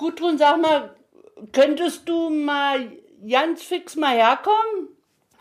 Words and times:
Gudrun, 0.00 0.38
sag 0.38 0.58
mal, 0.62 0.92
könntest 1.52 2.08
du 2.08 2.30
mal 2.30 2.86
ganz 3.30 3.62
fix 3.62 3.96
mal 3.96 4.16
herkommen? 4.16 4.88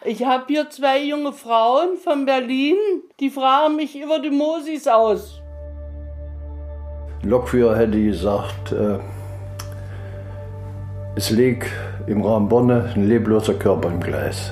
Ich 0.04 0.26
habe 0.26 0.44
hier 0.48 0.70
zwei 0.70 1.02
junge 1.02 1.32
Frauen 1.32 1.96
von 1.96 2.26
Berlin, 2.26 2.76
die 3.22 3.30
fragen 3.30 3.78
mich 3.78 3.98
über 3.98 4.20
die 4.20 4.32
Mosis 4.32 4.86
aus. 4.86 5.42
Lokführer 7.24 7.78
hätte 7.78 8.04
gesagt, 8.04 8.74
äh, 8.74 9.00
es 11.16 11.30
liegt 11.30 11.68
im 12.08 12.22
Raum 12.22 12.50
Bonne 12.50 12.92
ein 12.94 13.08
lebloser 13.08 13.54
Körper 13.54 13.88
im 13.88 14.02
Gleis. 14.02 14.52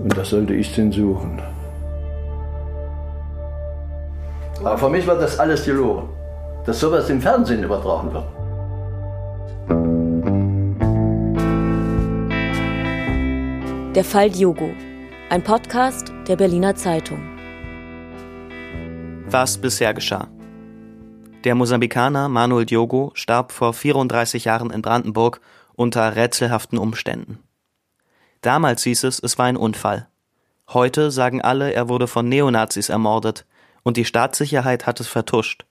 Und 0.00 0.18
das 0.18 0.30
sollte 0.30 0.54
ich 0.54 0.74
denn 0.74 0.90
suchen. 0.90 1.40
Aber 4.58 4.76
für 4.76 4.88
mich 4.88 5.06
war 5.06 5.14
das 5.14 5.38
alles 5.38 5.64
gelogen, 5.64 6.08
dass 6.66 6.80
sowas 6.80 7.08
im 7.08 7.20
Fernsehen 7.20 7.62
übertragen 7.62 8.12
wird. 8.12 8.37
Der 13.98 14.04
Fall 14.04 14.30
Diogo, 14.30 14.72
ein 15.28 15.42
Podcast 15.42 16.12
der 16.28 16.36
Berliner 16.36 16.76
Zeitung. 16.76 17.18
Was 19.26 19.58
bisher 19.58 19.92
geschah. 19.92 20.28
Der 21.42 21.56
Mosambikaner 21.56 22.28
Manuel 22.28 22.64
Diogo 22.64 23.10
starb 23.14 23.50
vor 23.50 23.74
34 23.74 24.44
Jahren 24.44 24.70
in 24.70 24.82
Brandenburg 24.82 25.40
unter 25.74 26.14
rätselhaften 26.14 26.78
Umständen. 26.78 27.40
Damals 28.40 28.84
hieß 28.84 29.02
es, 29.02 29.18
es 29.18 29.36
war 29.36 29.46
ein 29.46 29.56
Unfall. 29.56 30.06
Heute 30.68 31.10
sagen 31.10 31.42
alle, 31.42 31.72
er 31.72 31.88
wurde 31.88 32.06
von 32.06 32.28
Neonazis 32.28 32.90
ermordet 32.90 33.46
und 33.82 33.96
die 33.96 34.04
Staatssicherheit 34.04 34.86
hat 34.86 35.00
es 35.00 35.08
vertuscht. 35.08 35.66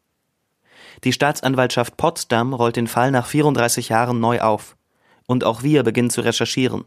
Die 1.06 1.14
Staatsanwaltschaft 1.14 1.96
Potsdam 1.96 2.54
rollt 2.54 2.76
den 2.76 2.88
Fall 2.88 3.12
nach 3.12 3.28
34 3.28 3.88
Jahren 3.88 4.20
neu 4.20 4.42
auf. 4.42 4.76
Und 5.28 5.46
auch 5.46 5.64
wir 5.64 5.84
beginnen 5.84 6.10
zu 6.10 6.20
recherchieren 6.20 6.84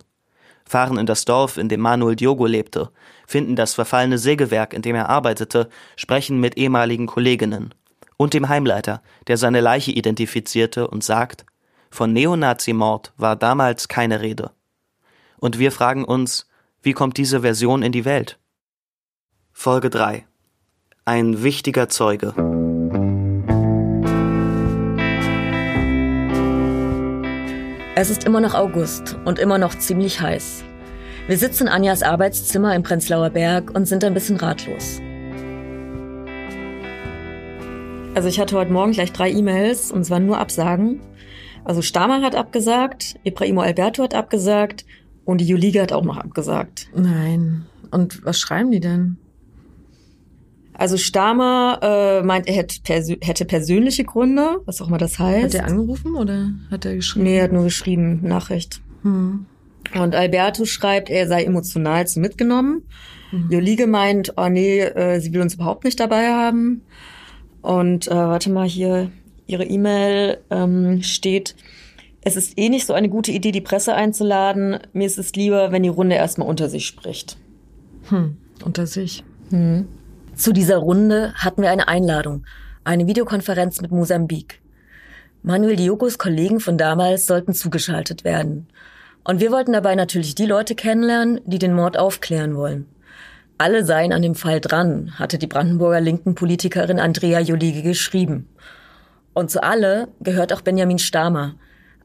fahren 0.70 0.98
in 0.98 1.06
das 1.06 1.24
Dorf, 1.24 1.56
in 1.56 1.68
dem 1.68 1.80
Manuel 1.80 2.14
Diogo 2.14 2.46
lebte, 2.46 2.90
finden 3.26 3.56
das 3.56 3.74
verfallene 3.74 4.18
Sägewerk, 4.18 4.72
in 4.72 4.82
dem 4.82 4.94
er 4.94 5.08
arbeitete, 5.08 5.68
sprechen 5.96 6.38
mit 6.38 6.56
ehemaligen 6.56 7.06
Kolleginnen 7.06 7.74
und 8.16 8.34
dem 8.34 8.48
Heimleiter, 8.48 9.02
der 9.26 9.36
seine 9.36 9.60
Leiche 9.60 9.90
identifizierte 9.90 10.86
und 10.86 11.02
sagt, 11.02 11.44
von 11.90 12.12
Neonazi-Mord 12.12 13.12
war 13.16 13.34
damals 13.34 13.88
keine 13.88 14.20
Rede. 14.20 14.52
Und 15.38 15.58
wir 15.58 15.72
fragen 15.72 16.04
uns, 16.04 16.46
wie 16.82 16.92
kommt 16.92 17.16
diese 17.16 17.40
Version 17.40 17.82
in 17.82 17.90
die 17.90 18.04
Welt? 18.04 18.38
Folge 19.52 19.90
3 19.90 20.24
Ein 21.04 21.42
wichtiger 21.42 21.88
Zeuge. 21.88 22.59
Es 28.00 28.08
ist 28.08 28.24
immer 28.24 28.40
noch 28.40 28.54
August 28.54 29.18
und 29.26 29.38
immer 29.38 29.58
noch 29.58 29.74
ziemlich 29.74 30.22
heiß. 30.22 30.64
Wir 31.26 31.36
sitzen 31.36 31.64
in 31.64 31.68
Anjas 31.68 32.02
Arbeitszimmer 32.02 32.74
im 32.74 32.82
Prenzlauer 32.82 33.28
Berg 33.28 33.72
und 33.72 33.84
sind 33.84 34.04
ein 34.04 34.14
bisschen 34.14 34.36
ratlos. 34.36 35.02
Also 38.14 38.26
ich 38.28 38.40
hatte 38.40 38.56
heute 38.56 38.72
Morgen 38.72 38.92
gleich 38.92 39.12
drei 39.12 39.30
E-Mails 39.30 39.92
und 39.92 40.00
es 40.00 40.08
waren 40.08 40.24
nur 40.24 40.38
Absagen. 40.38 41.02
Also 41.62 41.82
Stamer 41.82 42.22
hat 42.22 42.36
abgesagt, 42.36 43.16
Ibrahimo 43.22 43.60
Alberto 43.60 44.02
hat 44.02 44.14
abgesagt 44.14 44.86
und 45.26 45.42
die 45.42 45.46
Juliga 45.46 45.82
hat 45.82 45.92
auch 45.92 46.02
noch 46.02 46.16
abgesagt. 46.16 46.88
Nein. 46.94 47.66
Und 47.90 48.24
was 48.24 48.40
schreiben 48.40 48.70
die 48.70 48.80
denn? 48.80 49.18
Also 50.80 50.96
Stamer 50.96 51.78
äh, 51.82 52.22
meint, 52.22 52.48
er 52.48 52.54
hätte, 52.54 52.80
persö 52.82 53.14
hätte 53.20 53.44
persönliche 53.44 54.02
Gründe, 54.02 54.62
was 54.64 54.80
auch 54.80 54.88
immer 54.88 54.96
das 54.96 55.18
heißt. 55.18 55.54
Hat 55.54 55.62
er 55.62 55.66
angerufen 55.66 56.14
oder 56.14 56.52
hat 56.70 56.86
er 56.86 56.94
geschrieben? 56.94 57.26
Nee, 57.26 57.36
er 57.36 57.44
hat 57.44 57.52
nur 57.52 57.64
geschrieben, 57.64 58.20
Nachricht. 58.22 58.80
Hm. 59.02 59.44
Und 59.94 60.14
Alberto 60.14 60.64
schreibt, 60.64 61.10
er 61.10 61.28
sei 61.28 61.44
emotional 61.44 62.06
zu 62.06 62.18
mitgenommen. 62.18 62.84
Mhm. 63.30 63.50
Jolige 63.50 63.86
meint, 63.86 64.32
oh 64.38 64.48
nee, 64.48 64.80
äh, 64.80 65.20
sie 65.20 65.34
will 65.34 65.42
uns 65.42 65.52
überhaupt 65.52 65.84
nicht 65.84 66.00
dabei 66.00 66.28
haben. 66.28 66.80
Und 67.60 68.08
äh, 68.08 68.14
warte 68.14 68.48
mal, 68.48 68.66
hier 68.66 69.10
ihre 69.46 69.64
E-Mail 69.64 70.38
ähm, 70.48 71.02
steht, 71.02 71.56
es 72.22 72.36
ist 72.36 72.56
eh 72.56 72.70
nicht 72.70 72.86
so 72.86 72.94
eine 72.94 73.10
gute 73.10 73.32
Idee, 73.32 73.52
die 73.52 73.60
Presse 73.60 73.94
einzuladen. 73.94 74.78
Mir 74.94 75.04
ist 75.04 75.18
es 75.18 75.34
lieber, 75.34 75.72
wenn 75.72 75.82
die 75.82 75.90
Runde 75.90 76.16
erstmal 76.16 76.48
unter 76.48 76.70
sich 76.70 76.86
spricht. 76.86 77.36
Hm, 78.08 78.38
unter 78.64 78.86
sich. 78.86 79.24
Hm. 79.50 79.86
Zu 80.40 80.54
dieser 80.54 80.78
Runde 80.78 81.34
hatten 81.34 81.60
wir 81.60 81.70
eine 81.70 81.86
Einladung, 81.86 82.46
eine 82.82 83.06
Videokonferenz 83.06 83.82
mit 83.82 83.90
Mosambik. 83.90 84.62
Manuel 85.42 85.76
Diogos 85.76 86.16
Kollegen 86.16 86.60
von 86.60 86.78
damals 86.78 87.26
sollten 87.26 87.52
zugeschaltet 87.52 88.24
werden. 88.24 88.66
Und 89.22 89.40
wir 89.40 89.52
wollten 89.52 89.74
dabei 89.74 89.94
natürlich 89.96 90.34
die 90.34 90.46
Leute 90.46 90.74
kennenlernen, 90.74 91.42
die 91.44 91.58
den 91.58 91.74
Mord 91.74 91.98
aufklären 91.98 92.56
wollen. 92.56 92.86
Alle 93.58 93.84
seien 93.84 94.14
an 94.14 94.22
dem 94.22 94.34
Fall 94.34 94.62
dran, 94.62 95.12
hatte 95.18 95.36
die 95.36 95.46
Brandenburger 95.46 96.00
linken 96.00 96.34
Politikerin 96.34 97.00
Andrea 97.00 97.40
Jolige 97.40 97.82
geschrieben. 97.82 98.48
Und 99.34 99.50
zu 99.50 99.62
alle 99.62 100.08
gehört 100.20 100.54
auch 100.54 100.62
Benjamin 100.62 100.98
Stamer, 100.98 101.56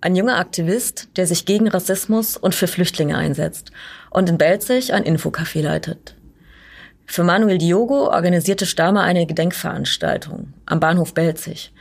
ein 0.02 0.18
junger 0.18 0.40
Aktivist, 0.40 1.08
der 1.16 1.26
sich 1.26 1.46
gegen 1.46 1.70
Rassismus 1.70 2.36
und 2.36 2.54
für 2.54 2.68
Flüchtlinge 2.68 3.18
einsetzt 3.18 3.72
und 4.10 4.28
in 4.28 4.38
Belzig 4.38 4.92
ein 4.92 5.06
Infocafé 5.06 5.62
leitet. 5.62 6.15
Für 7.06 7.24
Manuel 7.24 7.60
Diogo 7.60 8.10
organisierte 8.10 8.66
Stamer 8.66 9.04
eine 9.04 9.26
Gedenkveranstaltung 9.26 10.54
am 10.66 10.80
Bahnhof 10.80 11.14
Belzig. 11.14 11.72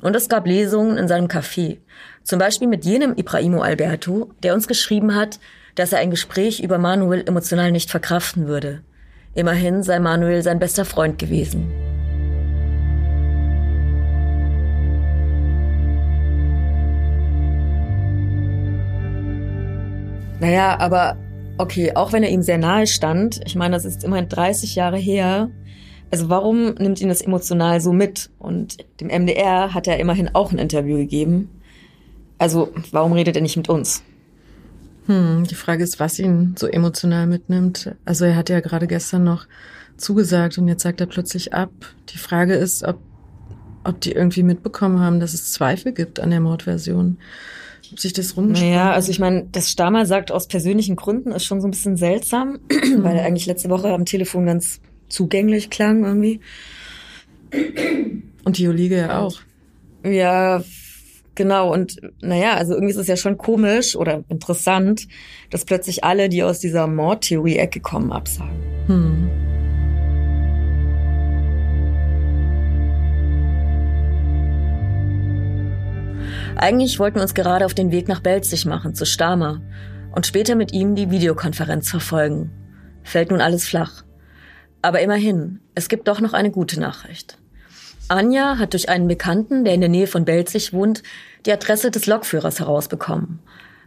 Und 0.00 0.16
es 0.16 0.28
gab 0.28 0.46
Lesungen 0.46 0.96
in 0.96 1.08
seinem 1.08 1.28
Café. 1.28 1.78
Zum 2.24 2.38
Beispiel 2.38 2.66
mit 2.66 2.84
jenem 2.84 3.14
Ibrahimo 3.14 3.60
Alberto, 3.60 4.30
der 4.42 4.54
uns 4.54 4.66
geschrieben 4.66 5.14
hat, 5.14 5.38
dass 5.74 5.92
er 5.92 6.00
ein 6.00 6.10
Gespräch 6.10 6.60
über 6.60 6.78
Manuel 6.78 7.22
emotional 7.26 7.70
nicht 7.70 7.90
verkraften 7.90 8.48
würde. 8.48 8.82
Immerhin 9.34 9.82
sei 9.82 9.98
Manuel 9.98 10.42
sein 10.42 10.58
bester 10.58 10.84
Freund 10.84 11.18
gewesen. 11.18 11.70
Naja, 20.40 20.76
aber 20.80 21.16
Okay, 21.62 21.92
auch 21.94 22.12
wenn 22.12 22.24
er 22.24 22.30
ihm 22.30 22.42
sehr 22.42 22.58
nahe 22.58 22.88
stand, 22.88 23.40
ich 23.46 23.54
meine, 23.54 23.76
das 23.76 23.84
ist 23.84 24.02
immerhin 24.02 24.28
30 24.28 24.74
Jahre 24.74 24.96
her. 24.96 25.48
Also 26.10 26.28
warum 26.28 26.74
nimmt 26.74 27.00
ihn 27.00 27.08
das 27.08 27.22
emotional 27.22 27.80
so 27.80 27.92
mit? 27.92 28.30
Und 28.40 28.78
dem 29.00 29.06
MDR 29.06 29.72
hat 29.72 29.86
er 29.86 30.00
immerhin 30.00 30.28
auch 30.34 30.50
ein 30.50 30.58
Interview 30.58 30.96
gegeben. 30.96 31.48
Also 32.36 32.72
warum 32.90 33.12
redet 33.12 33.36
er 33.36 33.42
nicht 33.42 33.56
mit 33.56 33.68
uns? 33.68 34.02
Hm, 35.06 35.44
die 35.48 35.54
Frage 35.54 35.84
ist, 35.84 36.00
was 36.00 36.18
ihn 36.18 36.56
so 36.58 36.66
emotional 36.66 37.28
mitnimmt. 37.28 37.94
Also 38.04 38.24
er 38.24 38.34
hat 38.34 38.48
ja 38.48 38.58
gerade 38.58 38.88
gestern 38.88 39.22
noch 39.22 39.46
zugesagt 39.96 40.58
und 40.58 40.66
jetzt 40.66 40.82
sagt 40.82 41.00
er 41.00 41.06
plötzlich 41.06 41.54
ab. 41.54 41.70
Die 42.08 42.18
Frage 42.18 42.54
ist, 42.54 42.82
ob, 42.82 42.98
ob 43.84 44.00
die 44.00 44.10
irgendwie 44.10 44.42
mitbekommen 44.42 44.98
haben, 44.98 45.20
dass 45.20 45.32
es 45.32 45.52
Zweifel 45.52 45.92
gibt 45.92 46.18
an 46.18 46.30
der 46.30 46.40
Mordversion 46.40 47.18
sich 47.96 48.12
das 48.12 48.36
rumgesprochen 48.36 48.70
Naja, 48.70 48.92
also 48.92 49.10
ich 49.10 49.18
meine, 49.18 49.46
dass 49.52 49.70
Stamer 49.70 50.06
sagt, 50.06 50.32
aus 50.32 50.48
persönlichen 50.48 50.96
Gründen 50.96 51.32
ist 51.32 51.44
schon 51.44 51.60
so 51.60 51.68
ein 51.68 51.70
bisschen 51.70 51.96
seltsam, 51.96 52.58
weil 52.98 53.16
er 53.16 53.24
eigentlich 53.24 53.46
letzte 53.46 53.70
Woche 53.70 53.92
am 53.92 54.04
Telefon 54.04 54.46
ganz 54.46 54.80
zugänglich 55.08 55.70
klang 55.70 56.04
irgendwie. 56.04 56.40
Und 58.44 58.58
die 58.58 58.68
Olige 58.68 58.96
ja 58.96 59.20
auch. 59.20 59.40
Ja, 60.04 60.62
genau. 61.34 61.72
Und 61.72 62.00
naja, 62.20 62.54
also 62.54 62.74
irgendwie 62.74 62.92
ist 62.92 62.98
es 62.98 63.06
ja 63.06 63.16
schon 63.16 63.38
komisch 63.38 63.94
oder 63.94 64.24
interessant, 64.28 65.06
dass 65.50 65.64
plötzlich 65.64 66.02
alle, 66.04 66.28
die 66.28 66.42
aus 66.42 66.60
dieser 66.60 66.86
Mordtheorie-Ecke 66.86 67.80
kommen, 67.80 68.12
absagen. 68.12 68.56
Hm. 68.86 69.21
Eigentlich 76.56 76.98
wollten 76.98 77.16
wir 77.16 77.22
uns 77.22 77.34
gerade 77.34 77.64
auf 77.64 77.74
den 77.74 77.90
Weg 77.90 78.08
nach 78.08 78.20
Belzig 78.20 78.66
machen, 78.66 78.94
zu 78.94 79.06
Stamer, 79.06 79.60
und 80.14 80.26
später 80.26 80.54
mit 80.54 80.72
ihm 80.72 80.94
die 80.94 81.10
Videokonferenz 81.10 81.90
verfolgen. 81.90 82.50
Fällt 83.02 83.30
nun 83.30 83.40
alles 83.40 83.66
flach. 83.66 84.04
Aber 84.82 85.00
immerhin, 85.00 85.60
es 85.74 85.88
gibt 85.88 86.08
doch 86.08 86.20
noch 86.20 86.32
eine 86.32 86.50
gute 86.50 86.78
Nachricht. 86.78 87.38
Anja 88.08 88.58
hat 88.58 88.74
durch 88.74 88.88
einen 88.88 89.08
Bekannten, 89.08 89.64
der 89.64 89.74
in 89.74 89.80
der 89.80 89.88
Nähe 89.88 90.06
von 90.06 90.24
Belzig 90.24 90.72
wohnt, 90.72 91.02
die 91.46 91.52
Adresse 91.52 91.90
des 91.90 92.06
Lokführers 92.06 92.60
herausbekommen. 92.60 93.40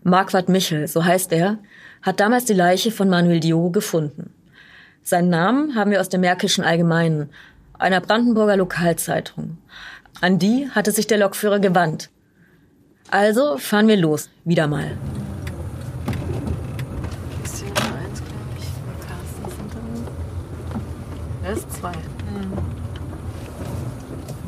Marquardt 0.03 0.49
Michel, 0.49 0.87
so 0.87 1.05
heißt 1.05 1.31
er, 1.31 1.59
hat 2.01 2.19
damals 2.19 2.45
die 2.45 2.53
Leiche 2.53 2.91
von 2.91 3.09
Manuel 3.09 3.39
Diogo 3.39 3.71
gefunden. 3.71 4.33
Seinen 5.03 5.29
Namen 5.29 5.75
haben 5.75 5.91
wir 5.91 6.01
aus 6.01 6.09
der 6.09 6.19
Märkischen 6.19 6.63
Allgemeinen, 6.63 7.29
einer 7.77 8.01
Brandenburger 8.01 8.57
Lokalzeitung. 8.57 9.57
An 10.21 10.39
die 10.39 10.69
hatte 10.71 10.91
sich 10.91 11.07
der 11.07 11.17
Lokführer 11.17 11.59
gewandt. 11.59 12.09
Also 13.11 13.57
fahren 13.57 13.87
wir 13.87 13.97
los, 13.97 14.29
wieder 14.43 14.67
mal. 14.67 14.97
Ist 17.43 17.57
hier 17.57 17.67
Nummer 17.67 17.97
eins, 18.03 18.19
glaube 18.19 18.57
ich. 18.57 18.65
Das 21.43 21.57
ist 21.59 21.73
zwei. 21.73 21.91
Mhm. 21.91 22.57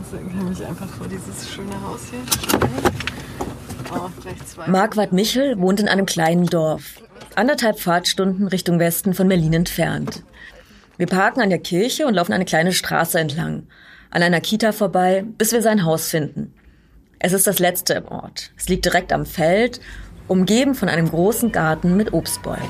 Also, 0.04 0.18
ich 0.25 0.38
kann 0.38 0.50
mich 0.50 0.65
einfach 0.65 0.88
vor 0.88 1.07
dieses 1.07 1.50
schöne 1.50 1.81
Haus 1.81 2.01
hier 2.09 2.19
stellen. 2.50 3.07
Marquardt 4.68 5.13
Michel 5.13 5.59
wohnt 5.59 5.80
in 5.80 5.88
einem 5.88 6.06
kleinen 6.06 6.45
Dorf, 6.45 7.01
anderthalb 7.36 7.80
Fahrtstunden 7.80 8.48
Richtung 8.48 8.80
Westen 8.80 9.13
von 9.13 9.27
Berlin 9.30 9.54
entfernt. 9.54 10.24
Wir 10.98 11.07
parken 11.07 11.42
an 11.42 11.50
der 11.50 11.59
Kirche 11.59 12.06
und 12.07 12.15
laufen 12.15 12.33
eine 12.33 12.45
kleine 12.45 12.74
Straße 12.74 13.19
entlang, 13.19 13.68
an 14.09 14.24
einer 14.24 14.42
Kita 14.42 14.71
vorbei, 14.71 15.24
bis 15.38 15.54
wir 15.54 15.62
sein 15.62 15.86
Haus 15.86 16.09
finden. 16.09 16.54
Es 17.19 17.34
ist 17.34 17.48
das 17.48 17.60
letzte 17.60 17.94
im 17.96 18.08
Ort. 18.08 18.52
Es 18.58 18.69
liegt 18.69 18.86
direkt 18.86 19.12
am 19.12 19.25
Feld, 19.25 19.80
umgeben 20.28 20.75
von 20.75 20.88
einem 20.90 21.10
großen 21.10 21.52
Garten 21.52 21.98
mit 21.98 22.14
Obstbäumen. 22.14 22.68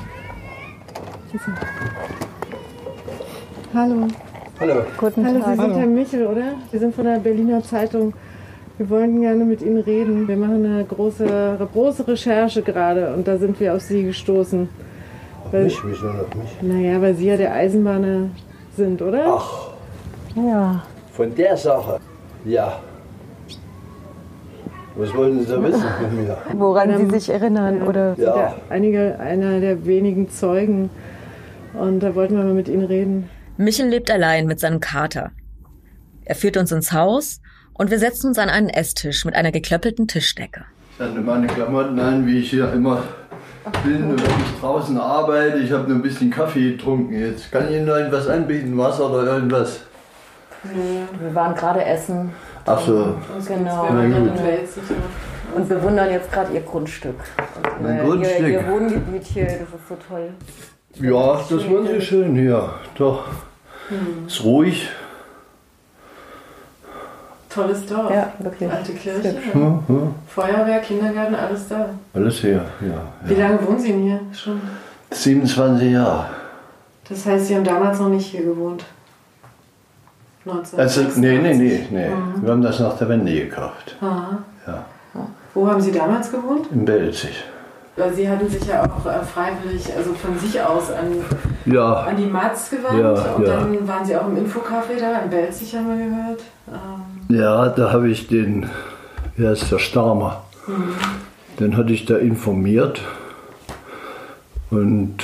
Hallo. 3.74 4.08
Hallo. 4.60 4.86
Guten 4.98 5.26
Hallo, 5.26 5.40
Sie 5.46 5.56
sind 5.56 5.76
Herr 5.76 5.86
Michel, 5.86 6.26
oder? 6.28 6.54
Wir 6.72 6.80
sind 6.80 6.96
von 6.96 7.06
der 7.06 7.20
Berliner 7.20 7.62
Zeitung. 7.62 8.14
Wir 8.78 8.90
wollten 8.90 9.22
gerne 9.22 9.44
mit 9.44 9.62
Ihnen 9.62 9.80
reden. 9.82 10.28
Wir 10.28 10.38
machen 10.38 10.66
eine 10.66 10.86
große, 10.86 11.68
große 11.74 12.08
Recherche 12.08 12.62
gerade 12.62 13.14
und 13.14 13.28
da 13.28 13.38
sind 13.38 13.60
wir 13.60 13.76
auf 13.76 13.82
Sie 13.82 14.04
gestoßen. 14.04 14.70
Weil, 15.52 15.66
Mich, 15.66 15.78
wieso 15.84 16.06
noch 16.08 16.34
mich? 16.36 16.62
Naja, 16.62 17.02
weil 17.02 17.16
Sie 17.16 17.28
ja 17.28 17.38
der 17.38 17.54
Eisenbahner 17.54 18.30
sind, 18.76 19.02
oder? 19.02 19.26
Ach, 19.38 19.70
Ja. 20.36 20.84
von 21.12 21.34
der 21.36 21.58
Sache. 21.58 22.00
Ja. 22.46 22.80
Was 24.98 25.14
wollten 25.14 25.40
Sie 25.42 25.46
da 25.46 25.62
wissen 25.64 25.84
mit 26.02 26.28
mir? 26.28 26.38
Woran 26.54 26.98
Sie 26.98 27.20
sich 27.20 27.30
erinnern 27.30 27.84
oder 27.84 28.16
Der, 28.16 28.26
Ja, 28.26 28.56
einige, 28.70 29.20
einer 29.20 29.60
der 29.60 29.86
wenigen 29.86 30.30
Zeugen. 30.30 30.90
Und 31.74 32.00
da 32.02 32.16
wollten 32.16 32.36
wir 32.36 32.44
mal 32.44 32.54
mit 32.54 32.68
Ihnen 32.68 32.86
reden. 32.86 33.30
Michel 33.58 33.88
lebt 33.88 34.10
allein 34.10 34.48
mit 34.48 34.60
seinem 34.60 34.80
Kater. 34.80 35.32
Er 36.26 36.36
führt 36.36 36.58
uns 36.58 36.72
ins 36.72 36.92
Haus 36.92 37.42
und 37.74 37.92
wir 37.92 38.00
setzen 38.00 38.28
uns 38.28 38.40
an 38.40 38.50
einen 38.50 38.70
Esstisch 38.70 39.24
mit 39.24 39.36
einer 39.36 39.52
geklöppelten 39.52 40.08
Tischdecke. 40.08 40.66
ich 40.96 41.06
hatte 41.06 41.22
meine 41.22 41.48
Klamotten 41.48 42.00
an, 42.00 42.26
wie 42.26 42.40
ich 42.40 42.50
hier 42.50 42.72
immer 42.74 43.04
bin. 43.84 44.04
Und 44.12 44.22
wenn 44.22 44.40
ich 44.42 44.60
draußen 44.60 44.98
arbeite, 44.98 45.60
ich 45.60 45.72
habe 45.72 45.88
nur 45.88 45.98
ein 45.98 46.02
bisschen 46.02 46.32
Kaffee 46.32 46.72
getrunken. 46.72 47.14
Jetzt 47.20 47.52
kann 47.52 47.68
ich 47.70 47.76
Ihnen 47.76 47.86
noch 47.86 47.96
etwas 47.96 48.28
anbieten, 48.28 48.78
Wasser 48.78 49.12
oder 49.12 49.26
irgendwas. 49.36 49.82
Wir 50.64 51.36
waren 51.36 51.54
gerade 51.56 51.84
essen. 51.86 52.32
Ach 52.68 52.82
so, 52.82 53.16
Genau. 53.48 53.88
na 53.92 54.06
gut. 54.08 54.32
Und 55.56 55.70
bewundern 55.70 56.12
jetzt 56.12 56.32
gerade 56.32 56.54
ihr 56.54 56.62
Grundstück. 56.62 57.16
Mein 57.82 58.00
Grundstück. 58.06 58.40
Ihr, 58.40 58.48
ihr 58.50 58.68
Wohngebiet 58.68 59.24
hier, 59.24 59.46
das 59.46 59.54
ist 59.62 59.88
so 59.88 59.96
toll. 60.08 60.30
Ja, 60.96 61.40
das 61.50 61.72
war 61.72 61.84
sehr 61.86 62.02
schön 62.02 62.36
hier. 62.36 62.74
Doch. 62.96 63.24
Ist 64.28 64.44
ruhig. 64.44 64.90
Tolles 67.50 67.86
Dorf. 67.86 68.12
Ja, 68.12 68.34
wirklich. 68.40 68.70
Alte 68.70 68.94
Kirche. 68.94 69.36
Hm, 69.54 69.84
hm. 69.88 70.16
Feuerwehr, 70.28 70.80
Kindergarten, 70.80 71.36
alles 71.36 71.68
da. 71.70 71.90
Alles 72.14 72.36
hier, 72.40 72.66
ja. 72.82 73.02
Wie 73.24 73.34
lange 73.36 73.66
wohnen 73.66 73.80
Sie 73.80 73.94
denn 73.94 74.04
hier 74.04 74.20
schon? 74.34 74.62
27 75.12 75.92
Jahre. 75.94 76.26
Das 77.08 77.26
heißt, 77.26 77.48
Sie 77.48 77.56
haben 77.56 77.64
damals 77.64 78.00
noch 78.00 78.10
nicht 78.10 78.28
hier 78.28 78.44
gewohnt? 78.44 78.84
Also, 80.50 80.78
1986. 80.78 81.18
nee, 81.18 81.38
nee, 81.40 81.54
nee, 81.56 81.88
nee. 81.90 82.10
Wir 82.42 82.52
haben 82.52 82.62
das 82.62 82.80
nach 82.80 82.98
der 82.98 83.10
Wende 83.10 83.32
gekauft. 83.34 83.96
Aha. 84.02 84.40
Ja, 84.66 84.86
Wo 85.54 85.68
haben 85.68 85.82
Sie 85.82 85.92
damals 85.92 86.32
gewohnt? 86.32 86.68
in 86.72 86.86
Belzig. 86.86 87.44
Weil 87.96 88.14
Sie 88.14 88.30
hatten 88.30 88.48
sich 88.48 88.64
ja 88.68 88.84
auch 88.84 89.06
äh, 89.08 89.24
freiwillig, 89.24 89.86
also 89.98 90.14
von 90.14 90.38
sich 90.38 90.62
aus 90.62 90.92
an, 90.92 91.14
Ja, 91.66 92.02
an 92.04 92.16
die 92.16 92.28
Matz 92.28 92.70
gewandt. 92.70 93.00
Ja, 93.00 93.34
und 93.34 93.48
ja. 93.48 93.54
dann 93.56 93.88
waren 93.88 94.06
Sie 94.06 94.16
auch 94.16 94.28
im 94.28 94.38
Infocafé 94.38 95.00
da, 95.00 95.20
in 95.20 95.30
Belzig 95.32 95.76
haben 95.76 95.88
wir 95.90 96.06
gehört. 96.06 96.42
Ähm, 96.68 97.36
ja, 97.36 97.70
da 97.70 97.92
habe 97.92 98.10
ich 98.10 98.28
den, 98.28 98.70
wer 99.36 99.52
ist 99.54 99.72
der 99.72 99.80
Starmer, 99.80 100.44
den 101.60 101.76
hatte 101.76 101.92
ich 101.92 102.06
da 102.06 102.18
informiert. 102.18 103.02
Und 104.70 105.24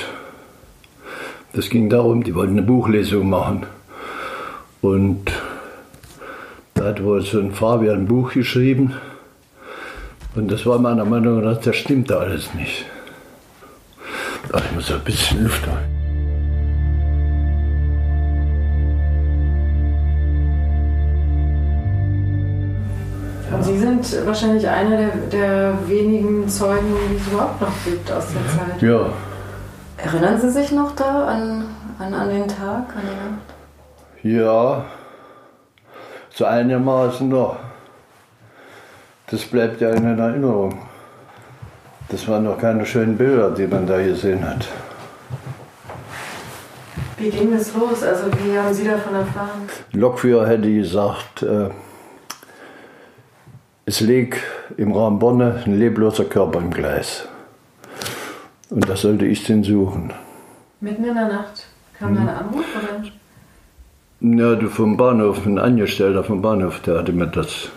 das 1.52 1.68
ging 1.70 1.88
darum, 1.88 2.24
die 2.24 2.34
wollten 2.34 2.52
eine 2.54 2.62
Buchlesung 2.62 3.28
machen. 3.28 3.66
Und 4.84 5.32
da 6.74 6.84
hat 6.84 7.02
wohl 7.02 7.22
so 7.22 7.40
ein 7.40 7.52
Fabian 7.52 8.00
ein 8.00 8.06
Buch 8.06 8.34
geschrieben. 8.34 8.92
Und 10.34 10.52
das 10.52 10.66
war 10.66 10.78
meiner 10.78 11.06
Meinung 11.06 11.42
nach, 11.42 11.58
das 11.58 11.76
stimmte 11.76 12.18
alles 12.18 12.52
nicht. 12.52 12.84
Ach, 14.52 14.62
ich 14.62 14.74
muss 14.74 14.92
ein 14.92 15.00
bisschen 15.00 15.44
Luft 15.44 15.66
holen. 15.66 15.94
und 23.54 23.62
Sie 23.62 23.78
sind 23.78 24.26
wahrscheinlich 24.26 24.68
einer 24.68 24.96
der, 24.98 25.10
der 25.32 25.78
wenigen 25.86 26.46
Zeugen, 26.46 26.94
die 27.10 27.16
es 27.16 27.32
überhaupt 27.32 27.60
noch 27.62 27.72
gibt 27.86 28.12
aus 28.12 28.26
der 28.26 28.58
Zeit. 28.58 28.82
Ja, 28.82 29.06
Erinnern 29.96 30.38
Sie 30.38 30.50
sich 30.50 30.72
noch 30.72 30.94
da 30.94 31.26
an, 31.26 31.64
an, 31.98 32.12
an 32.12 32.28
den 32.28 32.48
Tag, 32.48 32.94
an 32.94 33.02
die 33.02 33.30
Nacht? 33.30 33.53
Ja, 34.24 34.86
so 36.30 36.46
einigermaßen 36.46 37.28
noch. 37.28 37.56
Das 39.26 39.44
bleibt 39.44 39.82
ja 39.82 39.90
in 39.90 40.18
Erinnerung. 40.18 40.78
Das 42.08 42.26
waren 42.26 42.44
noch 42.44 42.56
keine 42.58 42.86
schönen 42.86 43.18
Bilder, 43.18 43.50
die 43.50 43.66
man 43.66 43.86
da 43.86 44.02
gesehen 44.02 44.42
hat. 44.48 44.66
Wie 47.18 47.28
ging 47.28 47.52
das 47.52 47.74
los? 47.74 48.02
Also 48.02 48.24
wie 48.42 48.58
haben 48.58 48.72
Sie 48.72 48.84
davon 48.84 49.14
erfahren? 49.14 49.68
Lokführer 49.92 50.46
hätte 50.48 50.72
gesagt, 50.72 51.42
äh, 51.42 51.68
es 53.84 54.00
liegt 54.00 54.40
im 54.78 54.92
Raum 54.92 55.18
Bonne 55.18 55.62
ein 55.66 55.78
lebloser 55.78 56.24
Körper 56.24 56.60
im 56.60 56.70
Gleis. 56.70 57.28
Und 58.70 58.88
da 58.88 58.96
sollte 58.96 59.26
ich 59.26 59.44
den 59.44 59.62
suchen. 59.64 60.14
Mitten 60.80 61.04
in 61.04 61.14
der 61.14 61.28
Nacht 61.28 61.66
kam 61.98 62.14
da 62.14 62.22
ein 62.22 62.28
Anruf 62.30 62.64
oder? 62.74 63.02
Ja, 64.26 64.54
du 64.54 64.68
vom 64.68 64.96
Bahnhof, 64.96 65.44
ein 65.44 65.58
Angestellter 65.58 66.24
vom 66.24 66.40
Bahnhof, 66.40 66.80
der 66.80 66.96
hatte 66.96 67.12
mir 67.12 67.26
das 67.26 67.68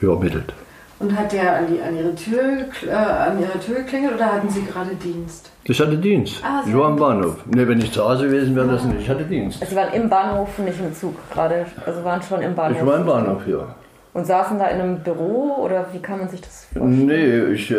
übermittelt. 0.00 0.52
Und 0.98 1.16
hat 1.16 1.32
der 1.32 1.58
an, 1.58 1.66
die, 1.68 1.80
an, 1.80 1.96
ihre 1.96 2.12
Tür, 2.16 2.40
äh, 2.88 2.92
an 2.92 3.40
ihre 3.40 3.60
Tür 3.60 3.76
geklingelt 3.76 4.16
oder 4.16 4.32
hatten 4.32 4.48
Sie 4.50 4.64
gerade 4.64 4.96
Dienst? 4.96 5.52
Ich 5.62 5.80
hatte 5.80 5.96
Dienst. 5.96 6.42
Ah, 6.44 6.64
ich 6.66 6.76
war 6.76 6.86
am 6.86 6.96
Bahnhof. 6.96 7.36
Nee, 7.46 7.68
wenn 7.68 7.78
ich 7.78 7.92
zu 7.92 8.04
Hause 8.04 8.24
gewesen 8.24 8.56
wäre, 8.56 8.66
das 8.66 8.84
nicht. 8.84 9.02
Ich 9.02 9.08
hatte 9.08 9.22
Dienst. 9.22 9.64
Sie 9.64 9.76
waren 9.76 9.92
im 9.92 10.08
Bahnhof, 10.08 10.58
nicht 10.58 10.80
im 10.80 10.92
Zug 10.92 11.14
gerade. 11.32 11.66
Also 11.86 12.02
waren 12.02 12.20
schon 12.20 12.42
im 12.42 12.56
Bahnhof. 12.56 12.80
Ich 12.80 12.86
war 12.86 12.96
im 12.96 13.06
Bahnhof, 13.06 13.46
ja. 13.46 13.74
Und 14.12 14.26
saßen 14.26 14.58
da 14.58 14.66
in 14.66 14.80
einem 14.80 14.98
Büro 14.98 15.56
oder 15.62 15.86
wie 15.92 16.00
kann 16.00 16.18
man 16.18 16.28
sich 16.28 16.40
das 16.40 16.64
vorstellen? 16.64 17.06
Nee, 17.06 17.54
ich, 17.54 17.70
äh, 17.70 17.76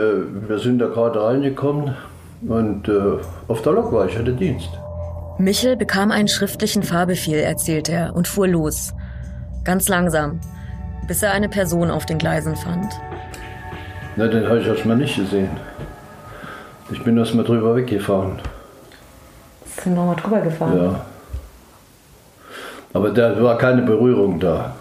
wir 0.48 0.60
sind 0.60 0.80
da 0.80 0.88
gerade 0.88 1.22
reingekommen 1.22 1.94
und 2.48 2.88
äh, 2.88 3.18
auf 3.50 3.62
der 3.64 3.74
Lok 3.74 3.92
war 3.92 4.06
ich, 4.06 4.18
hatte 4.18 4.32
Dienst. 4.32 4.70
Michel 5.44 5.76
bekam 5.76 6.12
einen 6.12 6.28
schriftlichen 6.28 6.84
Fahrbefehl, 6.84 7.40
erzählt 7.40 7.90
er, 7.90 8.16
und 8.16 8.28
fuhr 8.28 8.48
los. 8.48 8.94
Ganz 9.64 9.90
langsam, 9.90 10.40
bis 11.08 11.22
er 11.22 11.32
eine 11.32 11.50
Person 11.50 11.92
auf 11.92 12.06
den 12.06 12.18
Gleisen 12.18 12.56
fand. 12.56 12.94
Na, 14.16 14.28
den 14.28 14.48
habe 14.48 14.60
ich 14.60 14.68
erstmal 14.68 14.98
nicht 14.98 15.16
gesehen. 15.16 15.50
Ich 16.92 17.04
bin 17.04 17.18
erstmal 17.18 17.46
drüber 17.46 17.76
weggefahren. 17.76 18.40
Sind 19.66 19.96
nochmal 19.96 20.16
drüber 20.16 20.42
gefahren. 20.42 20.78
Ja. 20.78 21.06
Aber 22.94 23.10
da 23.10 23.42
war 23.42 23.58
keine 23.58 23.82
Berührung 23.82 24.40
da. 24.40 24.76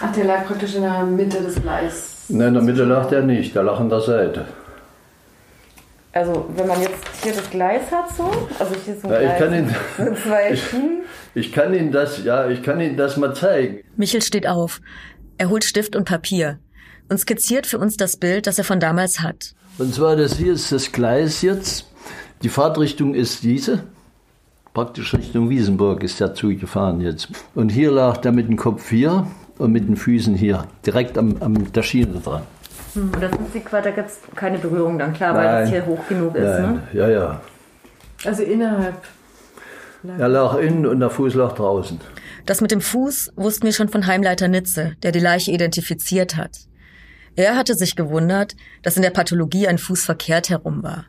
Ach, 0.00 0.12
der 0.12 0.24
lag 0.24 0.46
praktisch 0.46 0.74
in 0.74 0.82
der 0.82 1.02
Mitte 1.04 1.42
des 1.42 1.60
Gleises. 1.60 2.24
Nein, 2.28 2.48
in 2.48 2.54
der 2.54 2.62
Mitte 2.62 2.84
lag 2.84 3.08
der 3.08 3.22
nicht, 3.22 3.54
der 3.54 3.64
lag 3.64 3.78
an 3.78 3.88
der 3.88 4.00
Seite. 4.00 4.46
Also 6.12 6.48
wenn 6.56 6.66
man 6.66 6.80
jetzt 6.80 6.96
hier 7.22 7.32
das 7.32 7.48
Gleis 7.50 7.82
hat 7.92 8.14
so, 8.16 8.24
also 8.58 8.74
hier 8.84 8.94
ist 8.94 9.04
ein 9.04 9.10
Ja, 9.10 9.20
ich 9.20 9.26
Gleis 9.26 9.38
kann 9.38 9.54
ihn, 9.54 9.74
mit 9.98 10.18
zwei 10.18 10.56
Schienen. 10.70 11.00
ich 11.34 11.52
kann 11.52 11.74
Ihnen 11.74 11.92
das, 11.92 12.24
ja, 12.24 12.48
ich 12.48 12.62
kann 12.62 12.80
Ihnen 12.80 12.96
das 12.96 13.16
mal 13.16 13.34
zeigen. 13.34 13.80
Michel 13.96 14.22
steht 14.22 14.46
auf. 14.46 14.80
Er 15.36 15.50
holt 15.50 15.64
Stift 15.64 15.94
und 15.94 16.04
Papier 16.04 16.58
und 17.08 17.18
skizziert 17.18 17.66
für 17.66 17.78
uns 17.78 17.96
das 17.96 18.16
Bild, 18.16 18.46
das 18.46 18.58
er 18.58 18.64
von 18.64 18.80
damals 18.80 19.20
hat. 19.20 19.54
Und 19.78 19.94
zwar, 19.94 20.16
das 20.16 20.36
hier 20.38 20.54
ist 20.54 20.72
das 20.72 20.90
Gleis 20.90 21.42
jetzt. 21.42 21.86
Die 22.42 22.48
Fahrtrichtung 22.48 23.14
ist 23.14 23.42
diese. 23.44 23.84
Praktisch 24.74 25.14
Richtung 25.14 25.50
Wiesenburg 25.50 26.02
ist 26.02 26.20
der 26.20 26.34
Zug 26.34 26.58
gefahren 26.60 27.00
jetzt. 27.00 27.28
Und 27.54 27.70
hier 27.70 27.90
lag 27.90 28.16
der 28.18 28.32
mit 28.32 28.48
dem 28.48 28.56
Kopf 28.56 28.88
hier 28.90 29.26
und 29.58 29.72
mit 29.72 29.88
den 29.88 29.96
Füßen 29.96 30.34
hier. 30.34 30.66
Direkt 30.86 31.18
am, 31.18 31.36
am 31.40 31.72
der 31.72 31.82
Schiene 31.82 32.20
dran. 32.20 32.42
Ist 33.20 33.54
die 33.54 33.60
Quad, 33.60 33.86
da 33.86 33.90
gibt 33.90 34.08
es 34.08 34.18
keine 34.34 34.58
Berührung 34.58 34.98
dann, 34.98 35.12
klar, 35.12 35.34
weil 35.34 35.44
Nein. 35.44 35.60
das 35.62 35.70
hier 35.70 35.86
hoch 35.86 36.06
genug 36.08 36.34
ist. 36.34 36.44
Nein, 36.44 36.72
Ne? 36.74 36.82
ja, 36.92 37.08
ja. 37.08 37.40
Also 38.24 38.42
innerhalb. 38.42 38.96
Er 40.18 40.28
lag 40.28 40.56
innen 40.58 40.86
und 40.86 41.00
der 41.00 41.10
Fuß 41.10 41.34
lag 41.34 41.52
draußen. 41.54 42.00
Das 42.46 42.60
mit 42.60 42.70
dem 42.70 42.80
Fuß 42.80 43.32
wussten 43.36 43.66
wir 43.66 43.72
schon 43.72 43.88
von 43.88 44.06
Heimleiter 44.06 44.48
Nitze, 44.48 44.92
der 45.02 45.12
die 45.12 45.18
Leiche 45.20 45.50
identifiziert 45.50 46.36
hat. 46.36 46.58
Er 47.36 47.56
hatte 47.56 47.74
sich 47.74 47.94
gewundert, 47.94 48.56
dass 48.82 48.96
in 48.96 49.02
der 49.02 49.10
Pathologie 49.10 49.68
ein 49.68 49.78
Fuß 49.78 50.04
verkehrt 50.04 50.50
herum 50.50 50.82
war. 50.82 51.04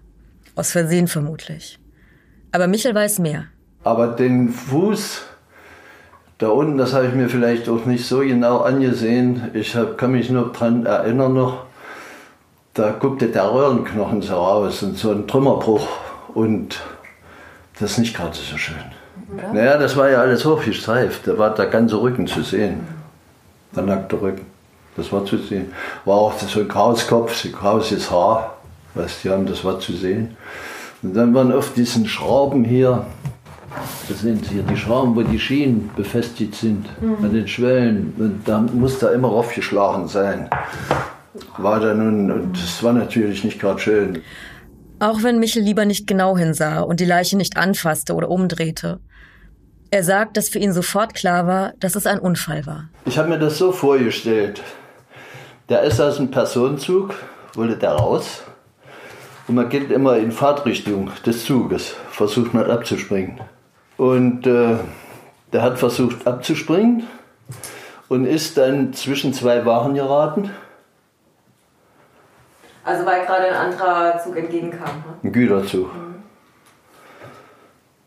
Aus 0.55 0.71
Versehen 0.71 1.07
vermutlich. 1.07 1.79
Aber 2.51 2.67
Michel 2.67 2.93
weiß 2.93 3.19
mehr. 3.19 3.45
Aber 3.83 4.07
den 4.07 4.49
Fuß 4.49 5.21
da 6.39 6.49
unten, 6.49 6.77
das 6.77 6.93
habe 6.93 7.07
ich 7.07 7.13
mir 7.13 7.29
vielleicht 7.29 7.67
auch 7.69 7.85
nicht 7.85 8.05
so 8.05 8.19
genau 8.19 8.59
angesehen. 8.59 9.49
Ich 9.53 9.75
hab, 9.75 9.97
kann 9.97 10.11
mich 10.11 10.29
nur 10.29 10.51
dran 10.53 10.85
erinnern 10.85 11.33
noch, 11.33 11.65
da 12.79 12.91
guckte 12.91 13.27
der 13.27 13.51
Röhrenknochen 13.51 14.21
so 14.21 14.35
raus 14.35 14.81
und 14.83 14.97
so 14.97 15.11
ein 15.11 15.27
Trümmerbruch. 15.27 15.85
Und 16.33 16.79
das 17.79 17.91
ist 17.91 17.97
nicht 17.97 18.15
gerade 18.15 18.33
so 18.33 18.57
schön. 18.57 18.75
Ja. 19.37 19.53
Naja, 19.53 19.77
das 19.77 19.97
war 19.97 20.09
ja 20.09 20.21
alles 20.21 20.45
hochgestreift. 20.45 21.27
Da 21.27 21.37
war 21.37 21.53
der 21.53 21.65
ganze 21.65 22.01
Rücken 22.01 22.25
zu 22.25 22.41
sehen. 22.41 22.87
Der 23.75 23.83
nackte 23.83 24.21
Rücken. 24.21 24.45
Das 24.95 25.11
war 25.11 25.25
zu 25.25 25.37
sehen. 25.37 25.73
War 26.05 26.15
auch 26.15 26.39
so 26.39 26.61
ein 26.61 26.67
graues 26.67 27.05
Kopf, 27.05 27.35
so 27.35 27.49
graues 27.49 28.09
Haar. 28.09 28.55
Was 28.95 29.21
die 29.21 29.29
haben, 29.29 29.45
das 29.45 29.63
war 29.65 29.79
zu 29.79 29.93
sehen. 29.93 30.37
Und 31.03 31.15
dann 31.15 31.33
waren 31.33 31.51
auf 31.51 31.73
diesen 31.73 32.07
Schrauben 32.07 32.63
hier, 32.63 33.05
das 34.07 34.21
sind 34.21 34.45
hier 34.47 34.63
die 34.63 34.75
Schrauben, 34.75 35.15
wo 35.15 35.21
die 35.21 35.39
Schienen 35.39 35.89
befestigt 35.95 36.55
sind, 36.55 36.85
mhm. 37.01 37.23
an 37.23 37.33
den 37.33 37.47
Schwellen. 37.47 38.13
Und 38.17 38.41
da 38.45 38.59
muss 38.59 38.99
da 38.99 39.11
immer 39.11 39.27
aufgeschlagen 39.27 40.07
sein. 40.07 40.49
War 41.57 41.79
da 41.79 41.93
nun, 41.93 42.31
und 42.31 42.53
das 42.53 42.83
war 42.83 42.93
natürlich 42.93 43.43
nicht 43.43 43.59
gerade 43.59 43.79
schön. 43.79 44.21
Auch 44.99 45.23
wenn 45.23 45.39
Michel 45.39 45.63
lieber 45.63 45.85
nicht 45.85 46.07
genau 46.07 46.37
hinsah 46.37 46.81
und 46.81 46.99
die 46.99 47.05
Leiche 47.05 47.37
nicht 47.37 47.57
anfasste 47.57 48.15
oder 48.15 48.29
umdrehte. 48.29 48.99
Er 49.91 50.03
sagt, 50.03 50.37
dass 50.37 50.49
für 50.49 50.59
ihn 50.59 50.73
sofort 50.73 51.13
klar 51.13 51.47
war, 51.47 51.73
dass 51.79 51.95
es 51.95 52.05
ein 52.05 52.19
Unfall 52.19 52.65
war. 52.65 52.89
Ich 53.05 53.17
habe 53.17 53.29
mir 53.29 53.39
das 53.39 53.57
so 53.57 53.71
vorgestellt. 53.71 54.61
Der 55.69 55.83
ist 55.83 55.99
aus 55.99 56.17
dem 56.17 56.31
Personenzug, 56.31 57.15
wollte 57.53 57.77
der 57.77 57.93
raus. 57.93 58.43
Und 59.47 59.55
man 59.55 59.69
geht 59.69 59.89
immer 59.91 60.17
in 60.17 60.31
Fahrtrichtung 60.31 61.09
des 61.25 61.45
Zuges, 61.45 61.95
versucht 62.11 62.53
man 62.53 62.69
abzuspringen. 62.69 63.39
Und 63.97 64.45
äh, 64.45 64.75
der 65.53 65.61
hat 65.61 65.79
versucht 65.79 66.27
abzuspringen 66.27 67.07
und 68.09 68.25
ist 68.25 68.57
dann 68.57 68.93
zwischen 68.93 69.33
zwei 69.33 69.65
Wachen 69.65 69.95
geraten. 69.95 70.51
Also 72.89 73.05
weil 73.05 73.23
gerade 73.23 73.45
ein 73.45 73.53
anderer 73.53 74.17
Zug 74.17 74.35
entgegenkam? 74.35 74.79
Ne? 74.87 75.13
Ein 75.23 75.31
Güterzug. 75.31 75.93
Mhm. 75.93 76.15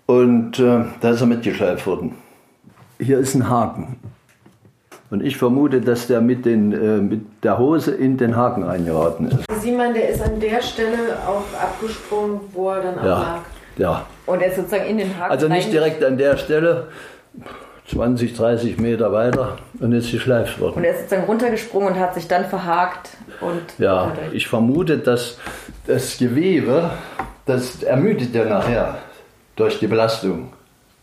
Und 0.07 0.59
äh, 0.59 0.85
da 1.01 1.11
ist 1.11 1.21
er 1.21 1.29
mitgeschleift 1.29 1.87
worden. 1.87 2.17
Hier 2.99 3.21
ist 3.21 3.37
ein 3.37 3.49
Haken. 3.49 4.01
Und 5.11 5.25
ich 5.25 5.37
vermute, 5.37 5.81
dass 5.81 6.09
der 6.09 6.21
mit, 6.21 6.45
den, 6.45 6.73
äh, 6.73 7.01
mit 7.01 7.45
der 7.45 7.59
Hose 7.59 7.93
in 7.93 8.17
den 8.17 8.35
Haken 8.35 8.65
reingeraten 8.65 9.29
ist. 9.29 9.45
Sie 9.61 9.71
meinen, 9.71 9.95
der 9.95 10.09
ist 10.09 10.21
an 10.21 10.41
der 10.41 10.61
Stelle 10.61 11.17
auch 11.29 11.45
abgesprungen, 11.63 12.41
wo 12.53 12.71
er 12.71 12.83
dann 12.83 12.99
auch 12.99 13.05
ja. 13.05 13.19
lag? 13.19 13.39
Ja. 13.77 14.07
Und 14.27 14.43
er 14.43 14.49
ist 14.49 14.57
sozusagen 14.57 14.87
in 14.87 14.99
den 14.99 15.17
Haken 15.17 15.31
Also 15.31 15.47
nicht 15.47 15.73
direkt 15.73 16.03
an 16.03 16.19
der 16.19 16.37
Stelle, 16.39 16.89
20, 17.89 18.35
30 18.35 18.79
Meter 18.79 19.13
weiter 19.13 19.59
und 19.81 19.93
ist 19.93 20.11
geschleift 20.11 20.61
worden. 20.61 20.77
Und 20.77 20.85
er 20.85 20.93
ist 20.93 21.01
sozusagen 21.01 21.25
runtergesprungen 21.25 21.95
und 21.95 21.99
hat 21.99 22.15
sich 22.15 22.29
dann 22.29 22.45
verhakt. 22.47 23.11
Und 23.41 23.63
ja, 23.79 24.13
ich 24.33 24.47
vermute, 24.47 24.99
dass 24.99 25.39
das 25.87 26.17
Gewebe, 26.19 26.91
das 27.45 27.83
ermüdet 27.83 28.35
ja 28.35 28.45
nachher 28.45 28.99
durch 29.57 29.79
die 29.79 29.89
Belastung, 29.89 30.53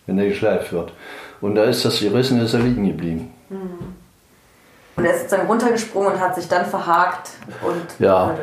wenn 0.07 0.17
er 0.17 0.29
geschleift 0.29 0.71
wird. 0.71 0.93
Und 1.41 1.55
da 1.55 1.65
ist 1.65 1.85
das 1.85 1.99
gerissen, 1.99 2.41
ist 2.41 2.53
er 2.53 2.61
liegen 2.61 2.87
geblieben. 2.87 3.33
Mhm. 3.49 3.95
Und 4.95 5.05
er 5.05 5.13
ist 5.13 5.21
sozusagen 5.21 5.47
runtergesprungen 5.47 6.13
und 6.13 6.19
hat 6.19 6.35
sich 6.35 6.47
dann 6.47 6.65
verhakt. 6.65 7.31
Und 7.61 7.85
ja, 7.99 8.35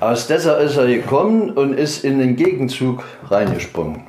aus 0.00 0.26
dieser 0.26 0.58
ist 0.58 0.76
er 0.76 0.86
gekommen 0.86 1.50
und 1.50 1.74
ist 1.74 2.04
in 2.04 2.18
den 2.18 2.36
Gegenzug 2.36 3.04
reingesprungen. 3.30 4.06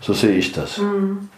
So 0.00 0.12
sehe 0.12 0.36
ich 0.36 0.52
das. 0.52 0.78
Mhm. 0.78 1.28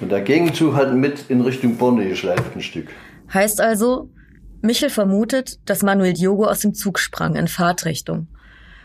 Und 0.00 0.10
der 0.10 0.20
Gegenzug 0.20 0.74
hat 0.74 0.94
mit 0.94 1.24
in 1.28 1.40
Richtung 1.40 1.76
Borne 1.76 2.08
geschleift 2.08 2.54
ein 2.54 2.60
Stück. 2.60 2.88
Heißt 3.32 3.60
also, 3.60 4.10
Michel 4.62 4.90
vermutet, 4.90 5.58
dass 5.64 5.82
Manuel 5.82 6.12
Diogo 6.12 6.44
aus 6.44 6.60
dem 6.60 6.74
Zug 6.74 6.98
sprang 6.98 7.36
in 7.36 7.48
Fahrtrichtung 7.48 8.28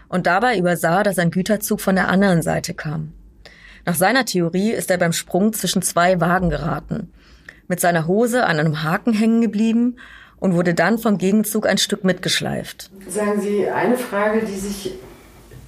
und 0.09 0.27
dabei 0.27 0.57
übersah, 0.57 1.03
dass 1.03 1.19
ein 1.19 1.31
Güterzug 1.31 1.81
von 1.81 1.95
der 1.95 2.09
anderen 2.09 2.41
Seite 2.41 2.73
kam. 2.73 3.13
Nach 3.85 3.95
seiner 3.95 4.25
Theorie 4.25 4.71
ist 4.71 4.91
er 4.91 4.97
beim 4.97 5.13
Sprung 5.13 5.53
zwischen 5.53 5.81
zwei 5.81 6.21
Wagen 6.21 6.49
geraten 6.49 7.11
mit 7.67 7.79
seiner 7.79 8.07
Hose 8.07 8.45
an 8.45 8.59
einem 8.59 8.83
Haken 8.83 9.13
hängen 9.13 9.41
geblieben 9.41 9.97
und 10.39 10.53
wurde 10.53 10.73
dann 10.73 10.97
vom 10.97 11.17
Gegenzug 11.17 11.67
ein 11.67 11.77
Stück 11.77 12.03
mitgeschleift. 12.03 12.91
Sagen 13.07 13.41
Sie, 13.41 13.67
eine 13.67 13.97
Frage, 13.97 14.45
die 14.45 14.55
sich 14.55 14.93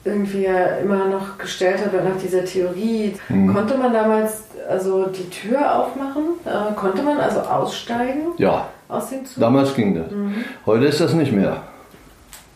irgendwie 0.05 0.43
ja 0.43 0.77
immer 0.77 1.07
noch 1.07 1.37
gestellt 1.37 1.79
hat 1.83 1.93
nach 1.93 2.21
dieser 2.21 2.45
Theorie, 2.45 3.15
mhm. 3.27 3.53
konnte 3.53 3.75
man 3.77 3.91
damals 3.91 4.43
also 4.69 5.07
die 5.07 5.29
Tür 5.29 5.79
aufmachen? 5.79 6.23
Äh, 6.45 6.73
konnte 6.75 7.01
man 7.01 7.17
also 7.19 7.41
aussteigen? 7.41 8.33
Ja. 8.37 8.67
Aus 8.87 9.09
dem 9.09 9.25
Zug? 9.25 9.41
Damals 9.41 9.73
ging 9.73 9.95
das. 9.95 10.11
Mhm. 10.11 10.35
Heute 10.65 10.85
ist 10.85 11.01
das 11.01 11.13
nicht 11.13 11.31
mehr. 11.31 11.63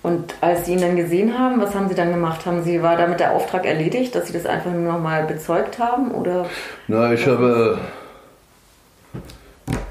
Und 0.01 0.36
als 0.41 0.65
Sie 0.65 0.74
ihn 0.74 0.82
dann 0.82 0.96
gesehen 0.96 1.38
haben, 1.38 1.60
was 1.60 1.75
haben 1.75 1.89
Sie 1.89 1.96
dann 1.96 2.12
gemacht? 2.12 2.46
Haben 2.46 2.63
Sie, 2.63 2.82
war 2.82 2.96
damit 2.96 3.20
der 3.20 3.34
Auftrag 3.34 3.65
erledigt, 3.65 4.15
dass 4.15 4.27
Sie 4.27 4.34
das 4.34 4.46
einfach 4.46 4.72
nur 4.72 4.94
noch 4.94 5.01
mal 5.01 5.25
bezeugt 5.25 5.79
haben? 5.79 6.12
Oder 6.12 6.46
Na, 6.88 7.12
ich 7.12 7.25
habe 7.27 7.79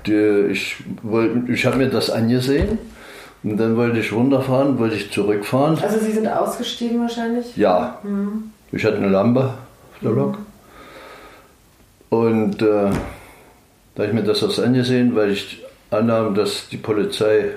die, 0.06 0.46
ich, 0.50 0.76
ich 1.48 1.66
habe 1.66 1.76
mir 1.76 1.90
das 1.90 2.08
angesehen 2.08 2.78
und 3.42 3.56
dann 3.56 3.76
wollte 3.76 4.00
ich 4.00 4.12
runterfahren, 4.12 4.78
wollte 4.78 4.96
ich 4.96 5.10
zurückfahren. 5.12 5.78
Also 5.80 5.98
Sie 5.98 6.12
sind 6.12 6.26
ausgestiegen 6.26 7.00
wahrscheinlich? 7.00 7.56
Ja. 7.56 7.98
Mhm. 8.02 8.50
Ich 8.72 8.84
hatte 8.84 8.96
eine 8.96 9.08
Lampe 9.08 9.40
auf 9.40 10.00
der 10.02 10.10
Lok. 10.10 10.38
Mhm. 10.38 10.46
Und 12.10 12.62
äh, 12.62 12.90
da 13.94 14.02
habe 14.02 14.06
ich 14.06 14.12
mir 14.12 14.22
das 14.22 14.42
erst 14.42 14.60
angesehen, 14.60 15.14
weil 15.14 15.30
ich 15.30 15.62
annahm, 15.90 16.34
dass 16.34 16.68
die 16.68 16.76
Polizei 16.76 17.52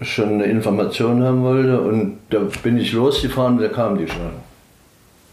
schon 0.00 0.34
eine 0.34 0.44
Information 0.44 1.22
haben 1.24 1.42
wollte. 1.42 1.80
Und 1.80 2.18
da 2.30 2.40
bin 2.62 2.78
ich 2.78 2.92
losgefahren 2.92 3.56
und 3.56 3.62
da 3.62 3.68
kamen 3.68 3.98
die 3.98 4.06
schon. 4.06 4.32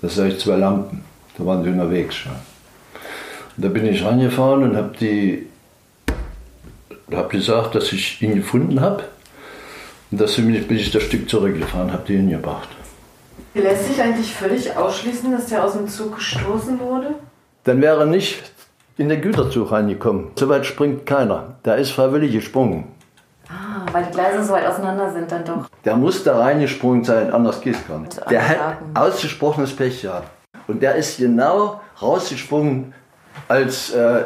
Das 0.02 0.16
sah 0.16 0.26
ich 0.26 0.40
zwei 0.40 0.56
Lampen. 0.56 1.04
Da 1.38 1.46
waren 1.46 1.64
sie 1.64 1.70
unterwegs 1.70 2.16
schon. 2.16 2.32
Und 3.58 3.66
da 3.66 3.70
bin 3.70 3.86
ich 3.86 4.04
rangefahren 4.04 4.64
und 4.64 4.76
habe 4.76 4.92
die 5.00 5.48
habe 7.12 7.30
gesagt, 7.30 7.76
dass 7.76 7.92
ich 7.92 8.22
ihn 8.22 8.36
gefunden 8.36 8.82
habe. 8.82 9.04
Und 10.16 10.22
deswegen 10.22 10.66
bin 10.66 10.78
ich 10.78 10.92
das 10.92 11.04
Stück 11.04 11.30
zurückgefahren, 11.30 11.92
habe 11.92 12.04
die 12.08 12.16
hingebracht. 12.16 12.70
Lässt 13.54 13.88
sich 13.90 14.02
eigentlich 14.02 14.34
völlig 14.34 14.74
ausschließen, 14.74 15.30
dass 15.30 15.48
der 15.48 15.62
aus 15.62 15.74
dem 15.74 15.90
Zug 15.90 16.16
gestoßen 16.16 16.80
wurde? 16.80 17.16
Dann 17.66 17.82
wäre 17.82 18.00
er 18.00 18.06
nicht 18.06 18.42
in 18.96 19.10
den 19.10 19.22
Güterzug 19.22 19.74
reingekommen. 19.74 20.28
So 20.36 20.48
weit 20.48 20.66
springt 20.66 21.06
keiner. 21.06 21.56
Der 21.66 21.76
ist 21.76 21.92
freiwillig 21.92 22.32
gesprungen. 22.32 22.86
Ah, 23.50 23.86
weil 23.92 24.06
die 24.06 24.12
Gleise 24.12 24.42
so 24.42 24.54
weit 24.54 24.66
auseinander 24.66 25.12
sind 25.12 25.30
dann 25.30 25.44
doch. 25.44 25.68
Der 25.84 25.98
muss 25.98 26.24
da 26.24 26.40
reingesprungen 26.40 27.04
sein, 27.04 27.34
anders 27.34 27.60
geht 27.60 27.76
es 27.76 27.86
gar 27.86 28.00
nicht. 28.00 28.18
Der 28.32 28.48
hat 28.48 28.78
ausgesprochenes 28.94 29.76
Pech 29.76 30.02
gehabt. 30.02 30.30
Und 30.70 30.82
der 30.82 30.96
ist 30.96 31.18
genau 31.18 31.82
rausgesprungen, 32.02 32.94
als 33.50 33.94
äh, 33.94 34.24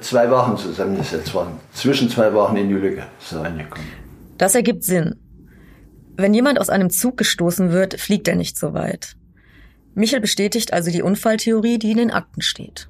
zwei 0.00 0.30
Wochen 0.30 0.56
zusammengesetzt 0.56 1.34
worden. 1.34 1.60
Zwischen 1.74 2.08
zwei 2.08 2.32
Wochen 2.32 2.56
in 2.56 2.70
die 2.70 2.74
Lücke 2.74 3.02
ist 3.20 3.32
er 3.32 3.42
reingekommen. 3.42 4.09
Das 4.40 4.54
ergibt 4.54 4.84
Sinn. 4.84 5.16
Wenn 6.16 6.32
jemand 6.32 6.58
aus 6.58 6.70
einem 6.70 6.88
Zug 6.88 7.18
gestoßen 7.18 7.72
wird, 7.72 8.00
fliegt 8.00 8.26
er 8.26 8.36
nicht 8.36 8.56
so 8.56 8.72
weit. 8.72 9.14
Michel 9.94 10.18
bestätigt 10.18 10.72
also 10.72 10.90
die 10.90 11.02
Unfalltheorie, 11.02 11.78
die 11.78 11.90
in 11.90 11.98
den 11.98 12.10
Akten 12.10 12.40
steht. 12.40 12.88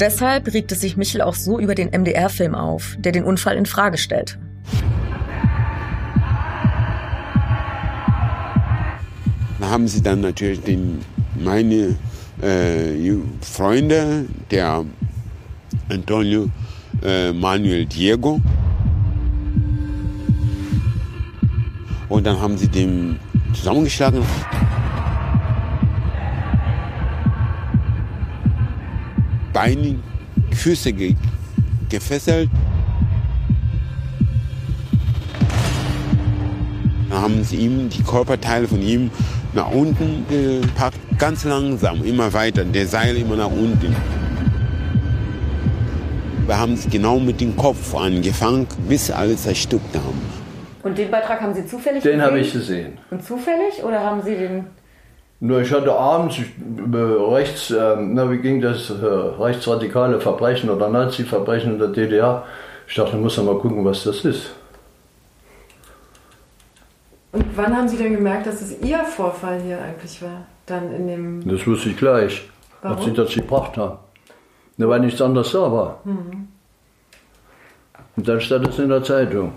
Deshalb 0.00 0.52
regte 0.52 0.74
sich 0.74 0.96
Michel 0.96 1.20
auch 1.20 1.36
so 1.36 1.60
über 1.60 1.76
den 1.76 1.90
MDR-Film 1.90 2.56
auf, 2.56 2.96
der 2.98 3.12
den 3.12 3.22
Unfall 3.22 3.56
in 3.56 3.66
Frage 3.66 3.98
stellte. 3.98 4.40
haben 9.60 9.86
sie 9.86 10.02
dann 10.02 10.20
natürlich 10.20 10.62
den, 10.62 10.98
meine 11.38 11.96
äh, 12.42 13.16
Freunde, 13.40 14.26
der 14.50 14.84
Antonio 15.88 16.48
äh, 17.02 17.32
Manuel 17.32 17.86
Diego. 17.86 18.40
Und 22.08 22.26
dann 22.26 22.40
haben 22.40 22.58
sie 22.58 22.68
den 22.68 23.18
zusammengeschlagen. 23.52 24.22
Beine, 29.52 29.96
Füße 30.52 30.92
ge 30.92 31.14
gefesselt. 31.88 32.48
Dann 37.08 37.20
haben 37.20 37.44
sie 37.44 37.56
ihm 37.56 37.88
die 37.88 38.02
Körperteile 38.02 38.68
von 38.68 38.80
ihm 38.80 39.10
nach 39.52 39.70
unten 39.70 40.24
gepackt, 40.28 40.99
ganz 41.20 41.44
langsam, 41.44 42.02
immer 42.02 42.32
weiter, 42.32 42.64
der 42.64 42.86
Seil 42.86 43.16
immer 43.18 43.36
nach 43.36 43.50
unten. 43.50 43.94
Wir 46.46 46.58
haben 46.58 46.72
es 46.72 46.88
genau 46.88 47.20
mit 47.20 47.40
dem 47.42 47.54
Kopf 47.56 47.94
angefangen, 47.94 48.66
bis 48.88 49.10
alle 49.10 49.36
zerstückt 49.36 49.94
haben. 49.94 50.20
Und 50.82 50.96
den 50.96 51.10
Beitrag 51.10 51.42
haben 51.42 51.52
Sie 51.54 51.66
zufällig 51.66 52.02
den 52.02 52.12
gesehen? 52.12 52.18
Den 52.18 52.26
habe 52.26 52.40
ich 52.40 52.52
gesehen. 52.52 52.98
Und 53.10 53.22
zufällig 53.22 53.84
oder 53.84 54.00
haben 54.00 54.22
Sie 54.22 54.34
den 54.34 54.64
Nur 55.40 55.60
ich 55.60 55.70
hatte 55.70 55.92
abends 55.92 56.38
äh, 56.38 56.96
rechts, 56.96 57.70
äh, 57.70 57.96
na, 57.98 58.30
wie 58.30 58.38
ging 58.38 58.62
das, 58.62 58.88
äh, 58.88 59.04
rechtsradikale 59.04 60.20
Verbrechen 60.20 60.70
oder 60.70 60.88
Nazi-Verbrechen 60.88 61.72
in 61.72 61.78
der 61.78 61.88
DDR. 61.88 62.44
Ich 62.88 62.94
dachte, 62.94 63.16
ich 63.16 63.22
muss 63.22 63.36
ja 63.36 63.42
mal 63.42 63.58
gucken, 63.58 63.84
was 63.84 64.04
das 64.04 64.24
ist. 64.24 64.52
Und 67.32 67.44
wann 67.54 67.76
haben 67.76 67.88
Sie 67.88 67.98
denn 67.98 68.14
gemerkt, 68.14 68.46
dass 68.46 68.62
es 68.62 68.80
Ihr 68.80 69.04
Vorfall 69.04 69.60
hier 69.60 69.78
eigentlich 69.80 70.20
war? 70.22 70.46
Dann 70.70 70.92
in 70.94 71.06
dem. 71.08 71.48
Das 71.48 71.66
wusste 71.66 71.88
ich 71.90 71.96
gleich, 71.96 72.48
Warum? 72.80 72.96
als 72.96 73.04
sie 73.04 73.12
das 73.12 73.34
gebracht 73.34 73.76
haben. 73.76 73.98
Na, 74.76 74.88
weil 74.88 75.00
nichts 75.00 75.20
anderes 75.20 75.50
da 75.50 75.72
war. 75.72 76.00
Mhm. 76.04 76.48
Und 78.16 78.28
dann 78.28 78.40
stand 78.40 78.68
es 78.68 78.78
in 78.78 78.88
der 78.88 79.02
Zeitung. 79.02 79.52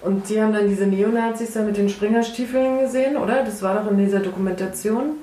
Und 0.00 0.26
Sie 0.26 0.40
haben 0.40 0.52
dann 0.52 0.68
diese 0.68 0.86
Neonazis 0.86 1.52
da 1.52 1.62
mit 1.62 1.76
den 1.76 1.88
Springerstiefeln 1.88 2.80
gesehen, 2.80 3.16
oder? 3.16 3.44
Das 3.44 3.62
war 3.62 3.82
doch 3.82 3.90
in 3.90 3.98
dieser 3.98 4.20
Dokumentation. 4.20 5.16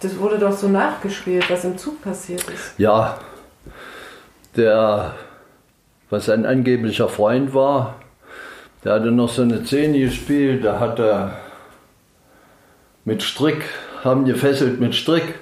Das 0.00 0.18
wurde 0.18 0.38
doch 0.38 0.52
so 0.52 0.68
nachgespielt, 0.68 1.50
was 1.50 1.64
im 1.64 1.76
Zug 1.76 2.00
passiert 2.02 2.48
ist. 2.48 2.78
Ja, 2.78 3.18
der, 4.56 5.14
was 6.08 6.28
ein 6.28 6.46
angeblicher 6.46 7.08
Freund 7.08 7.52
war, 7.52 7.96
der 8.84 8.94
hatte 8.94 9.10
noch 9.10 9.28
so 9.28 9.42
eine 9.42 9.64
Szene 9.64 9.98
gespielt, 9.98 10.64
da 10.64 10.78
hat 10.78 11.00
er 11.00 11.32
mit 13.04 13.22
Strick, 13.22 13.64
haben 14.08 14.24
gefesselt 14.24 14.80
mit 14.80 14.94
Strick 14.94 15.34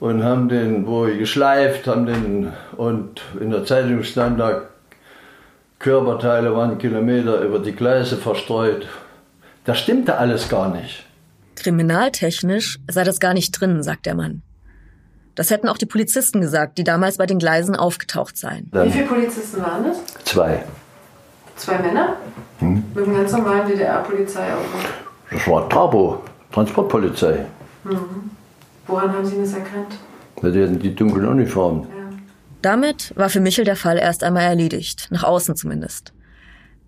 und 0.00 0.22
haben 0.24 0.48
den 0.48 0.86
wohl 0.86 1.16
geschleift, 1.16 1.86
haben 1.86 2.06
den, 2.06 2.52
und 2.76 3.22
in 3.40 3.50
der 3.50 3.64
Zeitung 3.64 4.02
stand 4.02 4.38
da, 4.38 4.62
Körperteile 5.78 6.54
waren 6.56 6.78
Kilometer 6.78 7.40
über 7.40 7.58
die 7.58 7.72
Gleise 7.72 8.16
verstreut. 8.16 8.86
Das 9.64 9.78
stimmte 9.78 10.16
alles 10.18 10.48
gar 10.48 10.68
nicht. 10.74 11.04
Kriminaltechnisch 11.56 12.78
sei 12.88 13.04
das 13.04 13.20
gar 13.20 13.34
nicht 13.34 13.52
drin, 13.52 13.82
sagt 13.82 14.06
der 14.06 14.14
Mann. 14.14 14.42
Das 15.34 15.50
hätten 15.50 15.68
auch 15.68 15.76
die 15.76 15.86
Polizisten 15.86 16.40
gesagt, 16.40 16.78
die 16.78 16.84
damals 16.84 17.18
bei 17.18 17.26
den 17.26 17.38
Gleisen 17.38 17.76
aufgetaucht 17.76 18.38
seien. 18.38 18.70
Wie 18.72 18.90
viele 18.90 19.06
Polizisten 19.06 19.60
waren 19.60 19.84
das? 19.84 19.98
Zwei. 20.24 20.64
Zwei 21.56 21.78
Männer? 21.78 22.16
Hm? 22.60 22.84
Mit 22.94 23.04
einem 23.04 23.16
ganz 23.16 23.32
normalen 23.32 23.68
DDR-Polizeiauto. 23.68 24.62
Das 25.30 25.46
war 25.46 25.68
Tabo, 25.68 26.22
Transportpolizei. 26.52 27.44
Mhm. 27.86 28.30
Woran 28.86 29.12
haben 29.12 29.26
Sie 29.26 29.36
das 29.38 29.52
erkannt? 29.54 29.94
Ja, 30.42 30.50
Die 30.50 30.62
hatten 30.62 30.78
die 30.78 30.94
dunklen 30.94 31.26
Uniformen. 31.26 31.82
Ja. 31.82 32.18
Damit 32.62 33.12
war 33.16 33.28
für 33.28 33.40
Michel 33.40 33.64
der 33.64 33.76
Fall 33.76 33.98
erst 33.98 34.22
einmal 34.22 34.44
erledigt, 34.44 35.08
nach 35.10 35.24
außen 35.24 35.56
zumindest. 35.56 36.12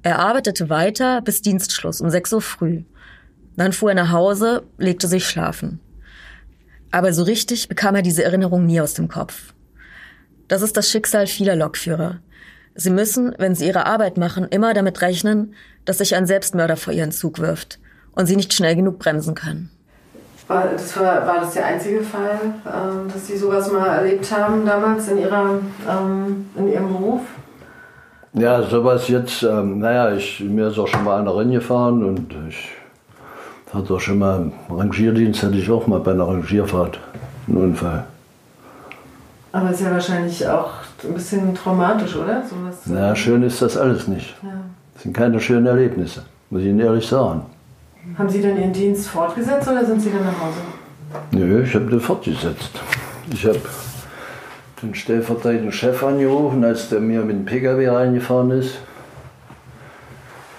Er 0.02 0.18
arbeitete 0.18 0.70
weiter 0.70 1.20
bis 1.22 1.42
Dienstschluss 1.42 2.00
um 2.00 2.10
6 2.10 2.32
Uhr 2.32 2.40
früh. 2.40 2.82
Dann 3.56 3.72
fuhr 3.72 3.90
er 3.90 3.96
nach 3.96 4.12
Hause, 4.12 4.62
legte 4.78 5.08
sich 5.08 5.28
schlafen. 5.28 5.80
Aber 6.90 7.12
so 7.12 7.24
richtig 7.24 7.68
bekam 7.68 7.96
er 7.96 8.02
diese 8.02 8.24
Erinnerung 8.24 8.64
nie 8.64 8.80
aus 8.80 8.94
dem 8.94 9.08
Kopf. 9.08 9.52
Das 10.46 10.62
ist 10.62 10.76
das 10.76 10.88
Schicksal 10.90 11.26
vieler 11.26 11.56
Lokführer. 11.56 12.20
Sie 12.74 12.90
müssen, 12.90 13.34
wenn 13.38 13.54
sie 13.54 13.66
ihre 13.66 13.86
Arbeit 13.86 14.16
machen, 14.16 14.46
immer 14.48 14.72
damit 14.72 15.02
rechnen, 15.02 15.54
dass 15.84 15.98
sich 15.98 16.14
ein 16.14 16.26
Selbstmörder 16.26 16.76
vor 16.76 16.92
ihren 16.92 17.12
Zug 17.12 17.40
wirft 17.40 17.80
und 18.12 18.26
sie 18.26 18.36
nicht 18.36 18.54
schnell 18.54 18.76
genug 18.76 18.98
bremsen 18.98 19.34
können. 19.34 19.70
War 20.48 20.64
das, 20.72 20.98
war, 20.98 21.26
war 21.26 21.40
das 21.40 21.52
der 21.52 21.66
einzige 21.66 22.02
Fall, 22.02 22.40
ähm, 22.66 23.12
dass 23.12 23.26
Sie 23.26 23.36
sowas 23.36 23.70
mal 23.70 23.86
erlebt 23.86 24.32
haben 24.32 24.64
damals 24.64 25.08
in, 25.08 25.18
ihrer, 25.18 25.58
ähm, 25.86 26.46
in 26.56 26.72
Ihrem 26.72 26.88
Beruf? 26.88 27.20
Ja, 28.32 28.62
sowas 28.62 29.08
jetzt, 29.08 29.42
ähm, 29.42 29.78
naja, 29.78 30.12
ich, 30.12 30.40
mir 30.40 30.68
ist 30.68 30.78
auch 30.78 30.88
schon 30.88 31.04
mal 31.04 31.20
einer 31.20 31.36
reingefahren 31.36 32.02
und 32.02 32.34
ich 32.48 32.70
hatte 33.74 33.94
auch 33.94 34.00
schon 34.00 34.18
mal 34.18 34.50
Rangierdienst, 34.70 35.42
hatte 35.42 35.56
ich 35.56 35.70
auch 35.70 35.86
mal 35.86 36.00
bei 36.00 36.12
einer 36.12 36.26
Rangierfahrt 36.26 36.98
einen 37.46 37.56
Unfall. 37.58 38.04
Aber 39.52 39.70
ist 39.70 39.82
ja 39.82 39.90
wahrscheinlich 39.90 40.46
auch 40.48 40.70
ein 41.04 41.12
bisschen 41.12 41.54
traumatisch, 41.54 42.16
oder? 42.16 42.42
Sowas 42.42 42.76
Na, 42.86 43.14
schön 43.14 43.42
ist 43.42 43.60
das 43.60 43.76
alles 43.76 44.08
nicht. 44.08 44.34
Ja. 44.42 44.48
Das 44.94 45.02
sind 45.02 45.14
keine 45.14 45.40
schönen 45.40 45.66
Erlebnisse, 45.66 46.22
muss 46.48 46.62
ich 46.62 46.68
Ihnen 46.68 46.80
ehrlich 46.80 47.06
sagen. 47.06 47.42
Haben 48.16 48.28
Sie 48.28 48.42
dann 48.42 48.58
Ihren 48.58 48.72
Dienst 48.72 49.08
fortgesetzt 49.08 49.68
oder 49.68 49.84
sind 49.84 50.00
Sie 50.00 50.10
dann 50.10 50.24
nach 50.24 50.40
Hause? 50.40 50.60
Nö, 51.32 51.62
ich 51.62 51.74
habe 51.74 51.86
den 51.86 52.00
fortgesetzt. 52.00 52.80
Ich 53.32 53.44
habe 53.44 53.60
den 54.82 54.94
stellvertretenden 54.94 55.72
Chef 55.72 56.02
angerufen, 56.02 56.64
als 56.64 56.88
der 56.88 57.00
mir 57.00 57.20
mit 57.22 57.36
dem 57.36 57.44
Pkw 57.44 57.88
reingefahren 57.88 58.50
ist. 58.52 58.78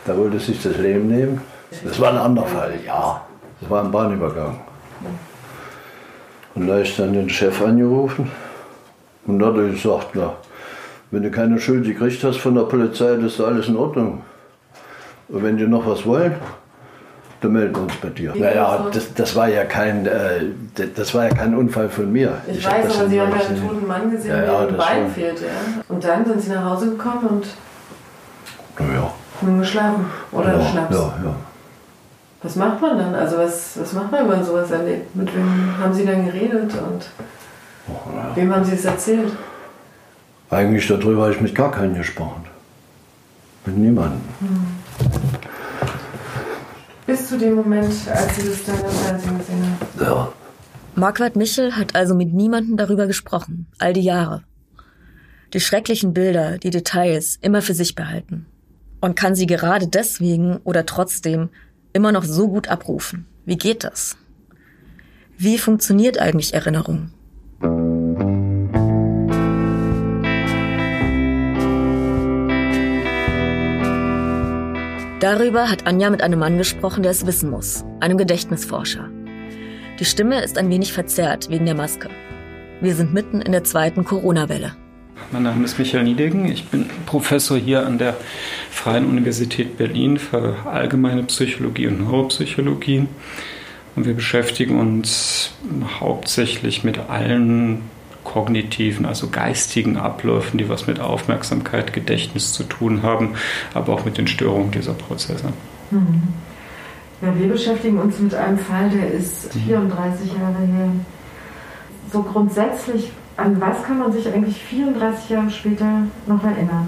Da 0.06 0.18
wollte 0.18 0.40
sich 0.40 0.62
das 0.62 0.78
Leben 0.78 1.08
nehmen. 1.08 1.42
Das 1.84 2.00
war 2.00 2.12
ein 2.12 2.18
anderer 2.18 2.48
Fall, 2.48 2.74
ja. 2.86 3.22
Das 3.62 3.70
war 3.70 3.84
ein 3.84 3.92
Bahnübergang. 3.92 4.60
Und 6.56 6.68
da 6.68 6.74
habe 6.74 6.84
ich 6.84 6.96
dann 6.96 7.14
den 7.14 7.30
Chef 7.30 7.62
angerufen 7.62 8.30
und 9.26 9.40
da 9.40 9.48
hat 9.48 9.58
er 9.58 9.70
gesagt, 9.70 10.10
na, 10.14 10.34
wenn 11.12 11.24
du 11.24 11.32
keine 11.32 11.60
Schuld 11.60 11.86
gekriegt 11.86 12.24
hast 12.24 12.38
von 12.38 12.56
der 12.56 12.64
Polizei, 12.64 13.16
das 13.16 13.34
ist 13.34 13.42
alles 13.42 13.68
in 13.68 13.78
Ordnung. 13.78 14.22
Und 15.30 15.44
wenn 15.44 15.58
die 15.58 15.68
noch 15.68 15.86
was 15.86 16.06
wollen, 16.06 16.36
dann 17.42 17.52
melden 17.54 17.74
wir 17.76 17.82
uns 17.84 17.96
bei 18.02 18.10
dir. 18.10 18.34
Wie 18.36 18.40
Naja, 18.40 18.64
war- 18.64 18.92
das, 18.92 19.14
das 19.14 19.36
war 19.36 19.48
ja 19.48 19.64
kein, 19.64 20.06
äh, 20.06 20.42
das 20.96 21.14
war 21.14 21.24
ja 21.26 21.34
kein 21.34 21.56
Unfall 21.56 21.88
von 21.90 22.12
mir. 22.12 22.34
Ich, 22.48 22.66
hab 22.66 22.74
weiß, 22.84 23.00
aber 23.00 23.10
Sie 23.10 23.22
haben 23.22 23.32
ja 23.32 23.46
einen 23.48 23.68
toten 23.68 23.88
Mann 23.88 24.12
gesehen, 24.12 24.32
Ja, 24.32 24.42
der 24.42 24.46
ja, 24.54 24.66
das 24.66 24.78
Bein 24.78 25.04
schon. 25.04 25.12
fehlt. 25.14 25.42
Ja? 25.42 25.48
Und 25.88 26.04
dann 26.04 26.26
sind 26.26 26.42
Sie 26.42 26.50
nach 26.52 26.66
Hause 26.66 26.90
gekommen 26.92 27.28
und 27.28 27.46
Ja, 28.80 29.12
haben 29.42 29.60
geschlafen. 29.60 30.06
Oder 30.32 30.60
ja, 30.60 30.66
Schnaps. 30.66 30.96
ja, 30.96 31.02
ja. 31.24 31.36
Was 32.42 32.56
macht 32.56 32.82
man 32.82 32.98
dann? 32.98 33.16
Also 33.16 33.38
was, 33.38 33.78
was 33.80 33.94
macht 33.94 34.12
man, 34.12 34.22
wenn 34.22 34.38
man 34.38 34.46
sowas 34.46 34.72
erlebt? 34.72 35.14
Mit 35.16 35.34
wem 35.36 35.74
haben 35.82 35.94
Sie 35.94 36.06
dann 36.06 36.26
geredet 36.26 36.72
und 36.74 37.10
wem 38.36 38.54
haben 38.56 38.64
Sie 38.64 38.76
es 38.76 38.86
erzählt? 38.86 39.32
Eigentlich 40.50 40.88
darüber 40.88 41.24
habe 41.24 41.34
ich 41.34 41.42
mit 41.42 41.54
gar 41.54 41.72
keinem 41.72 41.96
gesprochen. 41.96 42.46
Mit 43.66 43.78
niemandem. 43.78 44.22
Bis 47.10 47.28
zu 47.28 47.40
dem 47.40 47.56
Moment, 47.56 47.92
als 48.14 48.36
Sie 48.36 48.48
das 48.48 48.64
dann 48.66 48.80
im 48.80 48.92
Fernsehen 48.92 49.38
gesehen 49.40 49.64
haben. 49.64 50.06
Ja. 50.06 50.34
Marquardt 50.94 51.36
Michel 51.36 51.76
hat 51.76 51.96
also 51.96 52.14
mit 52.14 52.32
niemandem 52.32 52.78
darüber 52.78 53.08
gesprochen, 53.08 53.66
all 53.80 53.94
die 53.94 54.04
Jahre. 54.04 54.44
Die 55.54 55.60
schrecklichen 55.60 56.14
Bilder, 56.14 56.60
die 56.60 56.70
Details 56.70 57.40
immer 57.42 57.64
für 57.64 57.74
sich 57.74 57.96
behalten. 57.96 58.46
Und 59.02 59.16
kann 59.16 59.34
sie 59.34 59.48
gerade 59.48 59.88
deswegen 59.88 60.58
oder 60.58 60.86
trotzdem 60.86 61.50
immer 61.94 62.12
noch 62.12 62.26
so 62.26 62.48
gut 62.48 62.68
abrufen. 62.68 63.26
Wie 63.44 63.58
geht 63.58 63.84
das? 63.84 64.16
Wie 65.36 65.58
funktioniert 65.58 66.20
eigentlich 66.20 66.54
Erinnerung? 66.54 67.10
Darüber 75.20 75.70
hat 75.70 75.86
Anja 75.86 76.10
mit 76.10 76.22
einem 76.22 76.40
Mann 76.40 76.58
gesprochen, 76.58 77.04
der 77.04 77.12
es 77.12 77.26
wissen 77.26 77.50
muss, 77.50 77.84
einem 78.00 78.18
Gedächtnisforscher. 78.18 79.10
Die 80.00 80.06
Stimme 80.06 80.42
ist 80.42 80.58
ein 80.58 80.70
wenig 80.70 80.94
verzerrt 80.94 81.50
wegen 81.50 81.66
der 81.66 81.76
Maske. 81.76 82.10
Wir 82.80 82.96
sind 82.96 83.14
mitten 83.14 83.42
in 83.42 83.52
der 83.52 83.66
zweiten 83.66 84.06
Corona-Welle. 84.06 84.78
Mein 85.34 85.44
Name 85.44 85.66
ist 85.66 85.78
Michael 85.78 86.06
Niedegen. 86.06 86.50
Ich 86.50 86.70
bin 86.70 86.90
Professor 87.06 87.58
hier 87.58 87.86
an 87.86 87.98
der 87.98 88.16
Freien 88.72 89.06
Universität 89.06 89.78
Berlin 89.78 90.18
für 90.18 90.56
allgemeine 90.66 91.24
Psychologie 91.24 91.88
und 91.88 92.00
Neuropsychologie. 92.00 93.06
Und 93.98 94.06
wir 94.06 94.14
beschäftigen 94.14 94.80
uns 94.80 95.52
hauptsächlich 96.00 96.86
mit 96.86 96.98
allen 97.10 97.82
kognitiven, 98.32 99.06
also 99.06 99.30
geistigen 99.30 99.98
Abläufen, 99.98 100.58
die 100.60 100.70
was 100.70 100.86
mit 100.86 101.00
Aufmerksamkeit, 101.00 101.94
Gedächtnis 101.94 102.54
zu 102.54 102.64
tun 102.64 103.02
haben, 103.02 103.34
aber 103.74 103.94
auch 103.94 104.06
mit 104.06 104.18
den 104.18 104.28
Störungen 104.28 104.72
dieser 104.72 104.94
Prozesse. 104.94 105.52
Ja, 107.22 107.38
wir 107.38 107.48
beschäftigen 107.48 107.98
uns 107.98 108.20
mit 108.20 108.36
einem 108.36 108.60
Fall, 108.60 108.90
der 108.92 109.12
ist 109.12 109.52
34 109.54 110.32
Jahre 110.34 110.66
her. 110.66 110.92
So 112.14 112.22
grundsätzlich, 112.22 113.12
an 113.36 113.60
was 113.60 113.84
kann 113.84 114.00
man 114.00 114.12
sich 114.12 114.32
eigentlich 114.32 114.58
34 114.58 115.30
Jahre 115.30 115.50
später 115.50 116.04
noch 116.28 116.44
erinnern? 116.44 116.88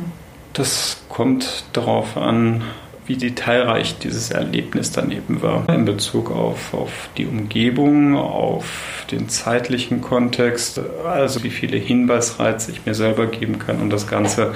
Das 0.54 1.02
kommt 1.10 1.66
darauf 1.74 2.18
an, 2.18 2.64
wie 3.08 3.18
detailreich 3.18 3.98
dieses 3.98 4.32
Erlebnis 4.32 4.92
dann 4.92 5.12
eben 5.12 5.42
war. 5.42 5.68
In 5.70 5.86
Bezug 5.86 6.32
auf, 6.32 6.74
auf 6.74 7.10
die 7.18 7.26
Umgebung, 7.26 8.16
auf 8.16 9.06
den 9.12 9.28
zeitlichen 9.28 10.02
Kontext, 10.02 10.80
also 11.06 11.44
wie 11.44 11.50
viele 11.50 11.78
Hinweisreize 11.78 12.72
ich 12.72 12.86
mir 12.86 12.94
selber 12.94 13.28
geben 13.28 13.60
kann, 13.60 13.82
um 13.82 13.90
das 13.90 14.08
Ganze 14.08 14.54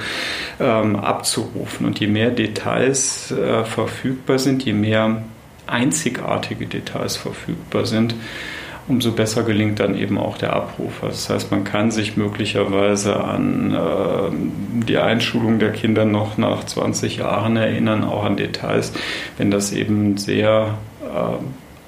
ähm, 0.60 0.96
abzurufen. 0.96 1.86
Und 1.86 1.98
je 1.98 2.06
mehr 2.06 2.30
Details 2.30 3.32
äh, 3.32 3.64
verfügbar 3.64 4.38
sind, 4.38 4.64
je 4.64 4.72
mehr 4.72 5.22
einzigartige 5.66 6.66
Details 6.66 7.16
verfügbar 7.16 7.86
sind, 7.86 8.14
umso 8.88 9.12
besser 9.12 9.42
gelingt 9.42 9.80
dann 9.80 9.96
eben 9.96 10.18
auch 10.18 10.38
der 10.38 10.54
Abruf. 10.54 11.02
Also 11.02 11.14
das 11.14 11.30
heißt, 11.30 11.50
man 11.50 11.64
kann 11.64 11.90
sich 11.90 12.16
möglicherweise 12.16 13.16
an 13.16 13.74
äh, 13.74 14.84
die 14.86 14.98
Einschulung 14.98 15.58
der 15.58 15.72
Kinder 15.72 16.04
noch 16.04 16.38
nach 16.38 16.64
20 16.64 17.18
Jahren 17.18 17.56
erinnern, 17.56 18.04
auch 18.04 18.24
an 18.24 18.36
Details, 18.36 18.92
wenn 19.38 19.50
das 19.50 19.72
eben 19.72 20.16
sehr 20.16 20.78
äh, 21.02 21.42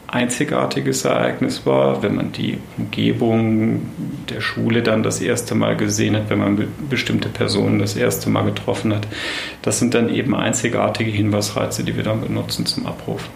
einzigartiges 0.08 1.04
Ereignis 1.04 1.66
war, 1.66 2.02
wenn 2.02 2.14
man 2.14 2.32
die 2.32 2.58
Umgebung 2.78 3.82
der 4.30 4.40
Schule 4.40 4.82
dann 4.82 5.02
das 5.02 5.20
erste 5.20 5.54
Mal 5.54 5.76
gesehen 5.76 6.16
hat, 6.16 6.30
wenn 6.30 6.38
man 6.38 6.66
bestimmte 6.88 7.28
Personen 7.28 7.78
das 7.78 7.94
erste 7.94 8.30
Mal 8.30 8.44
getroffen 8.44 8.94
hat. 8.94 9.06
Das 9.60 9.78
sind 9.78 9.92
dann 9.94 10.08
eben 10.12 10.34
einzigartige 10.34 11.10
Hinweisreize, 11.10 11.84
die 11.84 11.94
wir 11.94 12.04
dann 12.04 12.22
benutzen 12.22 12.64
zum 12.64 12.86
Abruf. 12.86 13.28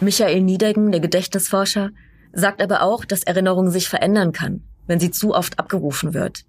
Michael 0.00 0.42
Niedegen, 0.42 0.92
der 0.92 1.00
Gedächtnisforscher, 1.00 1.90
sagt 2.32 2.62
aber 2.62 2.82
auch, 2.82 3.04
dass 3.04 3.22
Erinnerung 3.22 3.70
sich 3.70 3.88
verändern 3.88 4.32
kann, 4.32 4.62
wenn 4.86 5.00
sie 5.00 5.10
zu 5.10 5.34
oft 5.34 5.58
abgerufen 5.58 6.14
wird. 6.14 6.44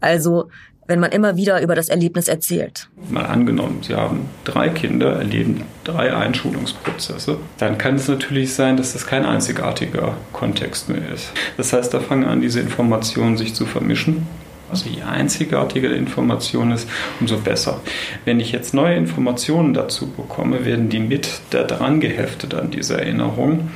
Also 0.00 0.48
wenn 0.88 1.00
man 1.00 1.12
immer 1.12 1.36
wieder 1.36 1.60
über 1.60 1.74
das 1.74 1.90
Erlebnis 1.90 2.28
erzählt. 2.28 2.88
Mal 3.10 3.26
angenommen, 3.26 3.80
Sie 3.82 3.94
haben 3.94 4.26
drei 4.44 4.70
Kinder, 4.70 5.12
erleben 5.12 5.64
drei 5.84 6.16
Einschulungsprozesse, 6.16 7.36
dann 7.58 7.76
kann 7.76 7.96
es 7.96 8.08
natürlich 8.08 8.54
sein, 8.54 8.78
dass 8.78 8.94
das 8.94 9.06
kein 9.06 9.26
einzigartiger 9.26 10.16
Kontext 10.32 10.88
mehr 10.88 11.12
ist. 11.12 11.30
Das 11.58 11.74
heißt, 11.74 11.92
da 11.92 12.00
fangen 12.00 12.24
an, 12.24 12.40
diese 12.40 12.60
Informationen 12.60 13.36
sich 13.36 13.54
zu 13.54 13.66
vermischen. 13.66 14.26
Also 14.70 14.88
je 14.88 15.02
einzigartiger 15.02 15.90
die 15.90 15.96
Information 15.96 16.72
ist, 16.72 16.88
umso 17.20 17.38
besser. 17.38 17.80
Wenn 18.24 18.40
ich 18.40 18.52
jetzt 18.52 18.74
neue 18.74 18.96
Informationen 18.96 19.72
dazu 19.74 20.10
bekomme, 20.10 20.64
werden 20.64 20.88
die 20.88 21.00
mit 21.00 21.40
da 21.50 21.64
dran 21.64 22.00
geheftet 22.00 22.54
an 22.54 22.70
diese 22.70 22.98
Erinnerung 22.98 23.70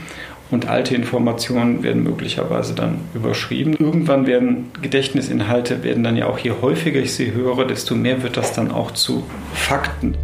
und 0.53 0.69
alte 0.69 0.95
Informationen 0.95 1.83
werden 1.83 2.03
möglicherweise 2.03 2.75
dann 2.75 3.01
überschrieben. 3.15 3.75
Irgendwann 3.79 4.27
werden 4.27 4.71
Gedächtnisinhalte 4.83 5.83
werden 5.83 6.05
dann 6.05 6.17
ja 6.17 6.27
auch, 6.27 6.39
je 6.39 6.53
häufiger 6.63 7.01
ich 7.01 7.15
sie 7.15 7.33
höre, 7.33 7.65
desto 7.65 7.95
mehr 7.95 8.23
wird 8.23 8.37
das 8.37 8.53
dann 8.53 8.71
auch 8.71 8.91
zu 8.91 9.25
Fakten. 9.55 10.15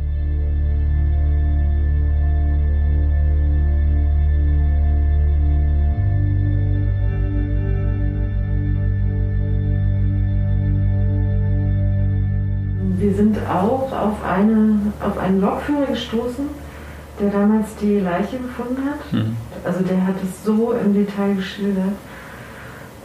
Wir 12.98 13.14
sind 13.14 13.38
auch 13.48 13.92
auf, 13.92 14.24
eine, 14.24 14.92
auf 15.00 15.16
einen 15.16 15.40
Lokführer 15.40 15.86
gestoßen, 15.86 16.46
der 17.20 17.31
damals 17.31 17.76
die 17.81 17.98
Leiche 17.98 18.38
gefunden 18.38 18.83
hat. 18.88 19.12
Mhm. 19.12 19.37
Also 19.64 19.81
der 19.85 20.07
hat 20.07 20.16
es 20.22 20.44
so 20.44 20.72
im 20.72 20.94
Detail 20.94 21.35
geschildert 21.35 21.96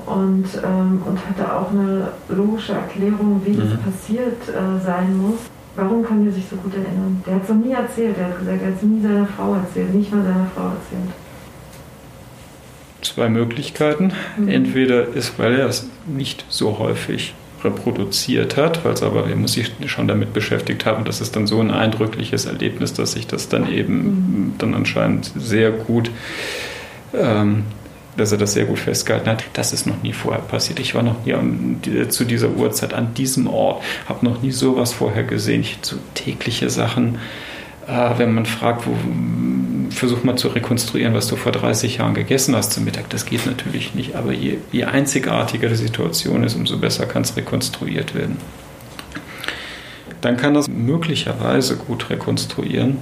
und, 0.06 0.46
ähm, 0.64 1.02
und 1.06 1.20
hatte 1.28 1.54
auch 1.54 1.72
eine 1.72 2.10
logische 2.30 2.74
Erklärung, 2.74 3.42
wie 3.46 3.52
mhm. 3.52 3.60
das 3.60 3.80
passiert 3.80 4.50
äh, 4.50 4.84
sein 4.84 5.18
muss. 5.18 5.40
Warum 5.76 6.04
kann 6.04 6.26
er 6.26 6.32
sich 6.32 6.46
so 6.48 6.56
gut 6.58 6.74
erinnern? 6.74 7.24
Der 7.26 7.36
hat 7.36 7.44
es 7.44 7.50
noch 7.50 7.56
nie 7.56 7.72
erzählt. 7.72 8.16
Er 8.20 8.28
hat 8.28 8.40
gesagt, 8.40 8.62
er 8.62 8.68
hat 8.68 8.76
es 8.76 8.84
nie 8.84 9.02
seiner 9.02 9.26
Frau 9.26 9.56
erzählt, 9.56 9.94
nicht 9.94 10.14
mal 10.14 10.24
seiner 10.24 10.48
Frau 10.56 10.66
erzählt. 10.66 11.14
Zwei 13.02 13.30
Möglichkeiten. 13.30 14.12
Mhm. 14.38 14.48
Entweder 14.48 15.08
ist, 15.08 15.40
weil 15.40 15.54
er 15.54 15.68
es 15.68 15.90
nicht 16.06 16.46
so 16.50 16.78
häufig 16.78 17.34
reproduziert 17.64 18.58
hat, 18.58 18.84
weil 18.84 18.94
es 18.94 19.04
aber, 19.04 19.28
er 19.28 19.36
muss 19.36 19.54
sich 19.54 19.72
schon 19.88 20.08
damit 20.08 20.34
beschäftigt 20.34 20.86
haben, 20.86 21.06
das 21.06 21.22
ist 21.22 21.36
dann 21.36 21.48
so 21.48 21.60
ein 21.60 21.72
eindrückliches 21.72 22.46
Erlebnis, 22.46 22.94
dass 22.94 23.14
sich 23.14 23.28
das 23.28 23.50
dann 23.50 23.72
eben 23.72 24.56
dann 24.58 24.74
anscheinend 24.74 25.32
sehr 25.36 25.72
gut, 25.72 26.12
ähm, 27.14 27.64
dass 28.16 28.32
er 28.32 28.38
das 28.38 28.54
sehr 28.54 28.66
gut 28.66 28.80
festgehalten 28.80 29.30
hat. 29.30 29.44
Das 29.54 29.74
ist 29.74 29.88
noch 29.88 30.02
nie 30.04 30.14
vorher 30.14 30.42
passiert. 30.42 30.80
Ich 30.80 30.94
war 30.94 31.02
noch 31.02 31.26
nie 31.26 31.34
an, 31.34 31.80
zu 32.10 32.26
dieser 32.26 32.52
Uhrzeit 32.52 32.94
an 32.94 33.14
diesem 33.16 33.48
Ort, 33.48 33.84
habe 34.08 34.26
noch 34.26 34.42
nie 34.42 34.52
sowas 34.52 34.94
vorher 34.94 35.24
gesehen. 35.24 35.62
Ich 35.62 35.80
so 35.82 35.96
tägliche 36.14 36.70
Sachen, 36.70 37.18
äh, 37.88 38.12
wenn 38.18 38.34
man 38.34 38.46
fragt, 38.46 38.86
wo, 38.88 38.96
versuch 39.94 40.24
mal 40.24 40.38
zu 40.38 40.50
rekonstruieren, 40.50 41.14
was 41.14 41.28
du 41.28 41.36
vor 41.36 41.52
30 41.52 41.98
Jahren 41.98 42.14
gegessen 42.14 42.56
hast 42.56 42.74
zum 42.74 42.86
Mittag. 42.86 43.10
Das 43.10 43.26
geht 43.26 43.46
natürlich 43.46 43.96
nicht, 43.96 44.16
aber 44.16 44.34
je, 44.34 44.58
je 44.72 44.86
einzigartiger 44.86 45.70
die 45.70 45.76
Situation 45.76 46.44
ist, 46.44 46.56
umso 46.56 46.78
besser 46.78 47.06
kann 47.06 47.24
es 47.24 47.36
rekonstruiert 47.36 48.16
werden. 48.16 48.38
Dann 50.22 50.38
kann 50.38 50.54
das 50.54 50.68
möglicherweise 50.68 51.76
gut 51.76 52.10
rekonstruieren, 52.10 53.00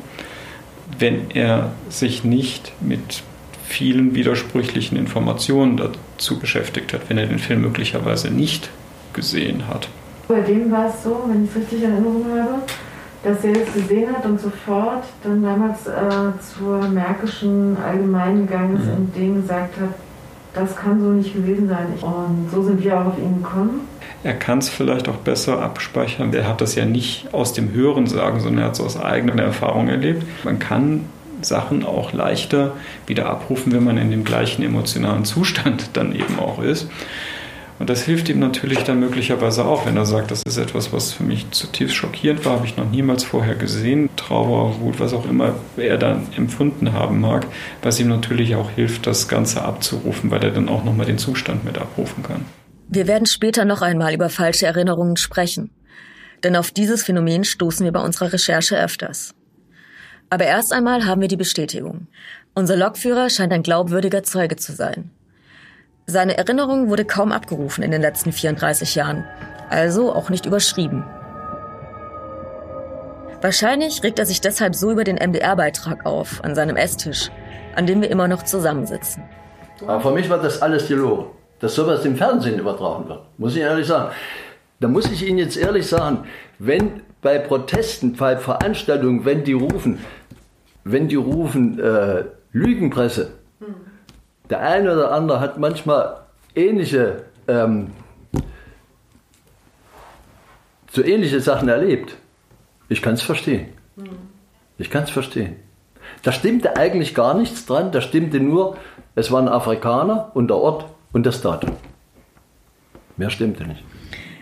wenn 0.98 1.32
er 1.32 1.72
sich 1.90 2.24
nicht 2.24 2.74
mit 2.82 3.24
vielen 3.64 4.16
widersprüchlichen 4.16 4.98
Informationen 4.98 5.78
dazu 5.78 6.40
beschäftigt 6.40 6.94
hat, 6.94 7.10
wenn 7.10 7.18
er 7.18 7.28
den 7.28 7.40
Film 7.40 7.62
möglicherweise 7.62 8.30
nicht 8.30 8.70
gesehen 9.14 9.68
hat. 9.68 9.88
Bei 10.28 10.42
dem 10.42 10.72
war 10.72 10.88
es 10.88 11.04
so, 11.04 11.24
wenn 11.28 11.44
ich 11.44 11.50
es 11.52 11.56
richtig 11.58 11.84
in 11.84 11.92
Erinnerung 11.92 12.26
habe, 12.26 12.64
dass 13.24 13.44
er 13.44 13.54
es 13.54 13.74
gesehen 13.74 14.12
hat 14.16 14.26
und 14.26 14.40
sofort 14.40 15.04
dann 15.24 15.44
damals 15.44 15.86
äh, 15.88 16.40
zur 16.56 16.88
Märkischen 16.88 17.78
Allgemeinen 17.78 18.48
gegangen 18.48 18.78
ist 18.78 18.86
mhm. 18.86 18.94
und 18.94 19.16
denen 19.16 19.42
gesagt 19.42 19.80
hat, 19.80 19.94
das 20.54 20.76
kann 20.76 21.00
so 21.00 21.12
nicht 21.12 21.34
gewesen 21.34 21.70
sein. 21.70 21.88
Und 22.02 22.50
so 22.52 22.64
sind 22.64 22.84
wir 22.84 23.00
auch 23.00 23.06
auf 23.06 23.18
ihn 23.18 23.42
gekommen. 23.42 23.82
Er 24.24 24.34
kann 24.34 24.58
es 24.58 24.70
vielleicht 24.70 25.08
auch 25.08 25.16
besser 25.16 25.62
abspeichern. 25.62 26.34
Er 26.34 26.48
hat 26.48 26.62
das 26.62 26.76
ja 26.76 26.86
nicht 26.86 27.34
aus 27.34 27.54
dem 27.54 27.72
Hören 27.72 28.06
sagen, 28.08 28.40
sondern 28.40 28.60
er 28.60 28.66
hat 28.66 28.74
es 28.74 28.82
aus 28.82 29.00
eigener 29.00 29.42
Erfahrung 29.42 29.88
erlebt. 29.88 30.26
Man 30.44 30.60
kann 30.60 31.06
Sachen 31.42 31.84
auch 31.84 32.14
leichter 32.14 32.74
wieder 33.08 33.30
abrufen, 33.30 33.72
wenn 33.72 33.84
man 33.84 33.98
in 33.98 34.12
dem 34.12 34.24
gleichen 34.24 34.64
emotionalen 34.64 35.26
Zustand 35.26 35.90
dann 35.94 36.14
eben 36.14 36.40
auch 36.40 36.62
ist. 36.62 36.88
Und 37.82 37.90
das 37.90 38.04
hilft 38.04 38.30
ihm 38.30 38.38
natürlich 38.38 38.84
dann 38.84 39.00
möglicherweise 39.00 39.66
auch, 39.66 39.88
wenn 39.88 39.98
er 39.98 40.06
sagt, 40.06 40.30
das 40.30 40.44
ist 40.44 40.58
etwas, 40.58 40.94
was 40.94 41.14
für 41.14 41.24
mich 41.24 41.50
zutiefst 41.50 41.96
schockierend 41.96 42.46
war, 42.46 42.58
habe 42.58 42.68
ich 42.68 42.78
noch 42.78 42.88
niemals 42.88 43.24
vorher 43.24 43.56
gesehen, 43.56 44.08
Trauer, 44.18 44.80
Wut, 44.80 45.00
was 45.00 45.14
auch 45.16 45.28
immer 45.28 45.56
er 45.78 45.98
dann 45.98 46.28
empfunden 46.38 46.94
haben 46.94 47.20
mag, 47.20 47.48
was 47.82 48.00
ihm 48.00 48.08
natürlich 48.08 48.54
auch 48.54 48.70
hilft, 48.70 49.08
das 49.08 49.28
Ganze 49.28 49.64
abzurufen, 49.64 50.30
weil 50.30 50.44
er 50.44 50.52
dann 50.52 50.70
auch 50.70 50.84
nochmal 50.84 51.08
den 51.08 51.18
Zustand 51.18 51.66
mit 51.66 51.80
abrufen 51.80 52.22
kann. 52.22 52.46
Wir 52.88 53.08
werden 53.08 53.26
später 53.26 53.66
noch 53.66 53.82
einmal 53.82 54.14
über 54.14 54.30
falsche 54.30 54.68
Erinnerungen 54.68 55.18
sprechen. 55.18 55.72
Denn 56.44 56.56
auf 56.56 56.70
dieses 56.70 57.02
Phänomen 57.02 57.44
stoßen 57.46 57.84
wir 57.84 57.92
bei 57.92 58.04
unserer 58.04 58.32
Recherche 58.32 58.80
öfters. 58.80 59.34
Aber 60.30 60.46
erst 60.46 60.72
einmal 60.72 61.08
haben 61.08 61.22
wir 61.22 61.28
die 61.28 61.36
Bestätigung. 61.36 62.06
Unser 62.54 62.78
Lokführer 62.78 63.32
scheint 63.32 63.52
ein 63.52 63.64
glaubwürdiger 63.64 64.22
Zeuge 64.22 64.56
zu 64.58 64.72
sein. 64.74 65.10
Seine 66.08 66.38
Erinnerung 66.38 66.90
wurde 66.90 67.06
kaum 67.06 67.32
abgerufen 67.32 67.84
in 67.84 67.92
den 67.92 68.02
letzten 68.02 68.32
34 68.32 68.96
Jahren, 68.96 69.26
also 69.70 70.14
auch 70.14 70.30
nicht 70.30 70.46
überschrieben. 70.46 71.06
Wahrscheinlich 73.42 74.04
regt 74.04 74.20
er 74.20 74.26
sich 74.26 74.42
deshalb 74.42 74.76
so 74.76 74.92
über 74.92 75.04
den 75.04 75.16
MDR-Beitrag 75.16 76.06
auf, 76.06 76.44
an 76.44 76.54
seinem 76.54 76.76
Esstisch, 76.76 77.30
an 77.76 77.86
dem 77.86 78.02
wir 78.02 78.10
immer 78.12 78.28
noch 78.28 78.44
zusammensitzen. 78.44 79.24
Aber 79.82 80.02
für 80.02 80.12
mich 80.12 80.30
war 80.30 80.40
das 80.40 80.62
alles 80.62 80.88
gelogen. 80.88 81.28
Dass 81.60 81.76
sowas 81.76 82.04
im 82.06 82.16
Fernsehen 82.16 82.60
übertragen 82.60 83.08
wird, 83.08 83.22
muss 83.38 83.56
ich 83.56 83.62
ehrlich 83.62 83.86
sagen. 83.86 84.12
Da 84.80 84.88
muss 84.88 85.12
ich 85.12 85.28
Ihnen 85.28 85.38
jetzt 85.38 85.58
ehrlich 85.58 85.88
sagen, 85.88 86.26
wenn 86.58 87.02
bei 87.22 87.38
Protesten, 87.38 88.16
bei 88.16 88.36
Veranstaltungen, 88.36 89.26
wenn 89.26 89.44
die 89.44 89.54
rufen, 89.54 90.00
wenn 90.84 91.08
die 91.08 91.16
rufen 91.16 91.80
äh, 91.80 92.24
Lügenpresse, 92.52 93.34
hm 93.60 93.91
der 94.52 94.62
eine 94.62 94.92
oder 94.94 95.12
andere 95.12 95.40
hat 95.40 95.58
manchmal 95.58 96.18
ähnliche, 96.56 97.24
ähm, 97.48 97.92
so 100.92 101.02
ähnliche 101.02 101.40
Sachen 101.40 101.70
erlebt. 101.70 102.16
Ich 102.90 103.02
kann 103.02 103.14
es 103.14 103.22
verstehen. 103.22 103.70
Ich 104.78 104.90
kann 104.90 105.04
es 105.04 105.10
verstehen. 105.10 105.56
Da 106.24 106.34
stimmte 106.34 106.76
eigentlich 106.76 107.16
gar 107.16 107.34
nichts 107.34 107.66
dran, 107.66 107.92
da 107.94 108.02
stimmte 108.02 108.42
nur, 108.42 108.78
es 109.16 109.32
waren 109.32 109.48
Afrikaner 109.48 110.32
und 110.34 110.50
der 110.50 110.58
Ort 110.58 110.86
und 111.14 111.26
das 111.26 111.42
Datum. 111.42 111.72
Mehr 113.16 113.30
stimmte 113.30 113.64
nicht. 113.64 113.84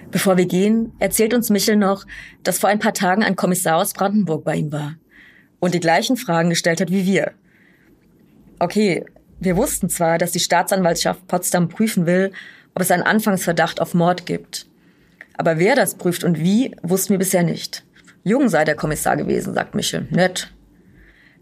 Bevor 0.10 0.38
wir 0.38 0.48
gehen, 0.48 0.94
erzählt 0.98 1.36
uns 1.36 1.52
Michel 1.52 1.76
noch, 1.76 2.06
dass 2.42 2.58
vor 2.58 2.70
ein 2.70 2.80
paar 2.80 2.94
Tagen 2.94 3.24
ein 3.24 3.36
Kommissar 3.36 3.78
aus 3.78 3.94
Brandenburg 3.94 4.44
bei 4.44 4.56
ihm 4.56 4.72
war 4.72 4.96
und 5.60 5.76
die 5.76 5.80
gleichen 5.80 6.18
Fragen 6.18 6.50
gestellt 6.50 6.82
hat 6.82 6.90
wie 6.90 7.06
wir. 7.06 7.34
Okay, 8.58 9.06
wir 9.40 9.56
wussten 9.56 9.90
zwar, 9.90 10.18
dass 10.18 10.32
die 10.32 10.40
Staatsanwaltschaft 10.40 11.28
Potsdam 11.28 11.70
prüfen 11.70 12.06
will, 12.06 12.32
ob 12.76 12.82
es 12.82 12.92
einen 12.92 13.04
Anfangsverdacht 13.04 13.82
auf 13.82 13.94
Mord 13.94 14.26
gibt. 14.26 14.68
Aber 15.38 15.58
wer 15.60 15.76
das 15.76 15.96
prüft 15.96 16.24
und 16.24 16.40
wie, 16.40 16.76
wussten 16.84 17.12
wir 17.12 17.20
bisher 17.20 17.44
nicht. 17.44 17.86
Jung 18.24 18.50
sei 18.50 18.66
der 18.66 18.76
Kommissar 18.76 19.16
gewesen, 19.16 19.54
sagt 19.54 19.76
Michel. 19.76 20.08
Nett. 20.10 20.52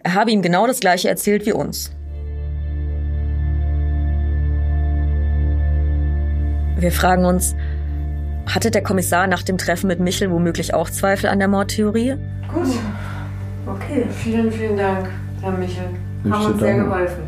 Er 0.03 0.13
habe 0.13 0.31
ihm 0.31 0.43
genau 0.43 0.67
das 0.67 0.79
Gleiche 0.79 1.09
erzählt 1.09 1.45
wie 1.45 1.53
uns. 1.53 1.91
Wir 6.77 6.91
fragen 6.91 7.25
uns, 7.25 7.55
hatte 8.45 8.69
der 8.69 8.83
Kommissar 8.83 9.25
nach 9.25 9.41
dem 9.41 9.57
Treffen 9.57 9.87
mit 9.87 9.99
Michel 9.99 10.29
womöglich 10.29 10.75
auch 10.75 10.91
Zweifel 10.91 11.27
an 11.27 11.39
der 11.39 11.47
Mordtheorie? 11.47 12.15
Gut. 12.53 12.67
Okay, 13.65 14.05
vielen, 14.23 14.51
vielen 14.51 14.77
Dank, 14.77 15.09
Herr 15.41 15.51
Michel. 15.51 15.89
Haben 16.29 16.45
uns 16.45 16.59
sehr 16.59 16.75
geholfen. 16.75 17.26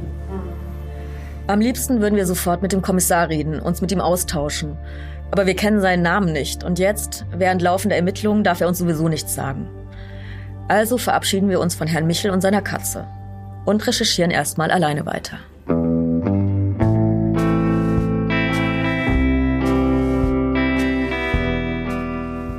Am 1.49 1.62
liebsten 1.62 1.99
würden 1.99 2.15
wir 2.15 2.27
sofort 2.27 2.62
mit 2.62 2.73
dem 2.73 2.83
Kommissar 2.83 3.27
reden, 3.27 3.59
uns 3.59 3.81
mit 3.81 3.91
ihm 3.91 4.01
austauschen. 4.01 4.77
Aber 5.31 5.47
wir 5.47 5.55
kennen 5.55 5.81
seinen 5.81 6.03
Namen 6.03 6.31
nicht 6.31 6.63
und 6.63 6.77
jetzt, 6.77 7.25
während 7.35 7.63
laufender 7.63 7.95
Ermittlungen, 7.95 8.43
darf 8.43 8.62
er 8.62 8.67
uns 8.67 8.77
sowieso 8.77 9.09
nichts 9.09 9.33
sagen. 9.33 9.67
Also 10.67 10.99
verabschieden 10.99 11.49
wir 11.49 11.59
uns 11.59 11.73
von 11.73 11.88
Herrn 11.88 12.05
Michel 12.05 12.29
und 12.29 12.41
seiner 12.41 12.62
Katze 12.62 13.07
und 13.65 13.88
recherchieren 13.88 14.29
erstmal 14.29 14.69
alleine 14.69 15.07
weiter. 15.07 15.39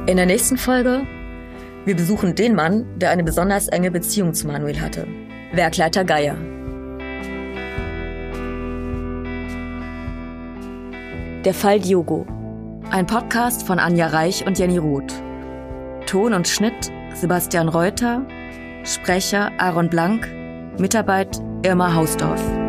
In 0.08 0.16
der 0.16 0.26
nächsten 0.26 0.58
Folge, 0.58 1.02
wir 1.84 1.94
besuchen 1.94 2.34
den 2.34 2.56
Mann, 2.56 2.98
der 2.98 3.10
eine 3.10 3.22
besonders 3.22 3.68
enge 3.68 3.92
Beziehung 3.92 4.34
zu 4.34 4.48
Manuel 4.48 4.80
hatte. 4.80 5.06
Werkleiter 5.52 6.02
Geier. 6.04 6.34
Der 11.44 11.54
Fall 11.54 11.80
Diogo. 11.80 12.26
Ein 12.90 13.06
Podcast 13.06 13.66
von 13.66 13.78
Anja 13.78 14.08
Reich 14.08 14.46
und 14.46 14.58
Jenny 14.58 14.76
Roth. 14.76 15.22
Ton 16.04 16.34
und 16.34 16.46
Schnitt 16.46 16.92
Sebastian 17.14 17.70
Reuter. 17.70 18.26
Sprecher 18.84 19.50
Aaron 19.56 19.88
Blank. 19.88 20.28
Mitarbeit 20.78 21.40
Irma 21.62 21.94
Hausdorf. 21.94 22.59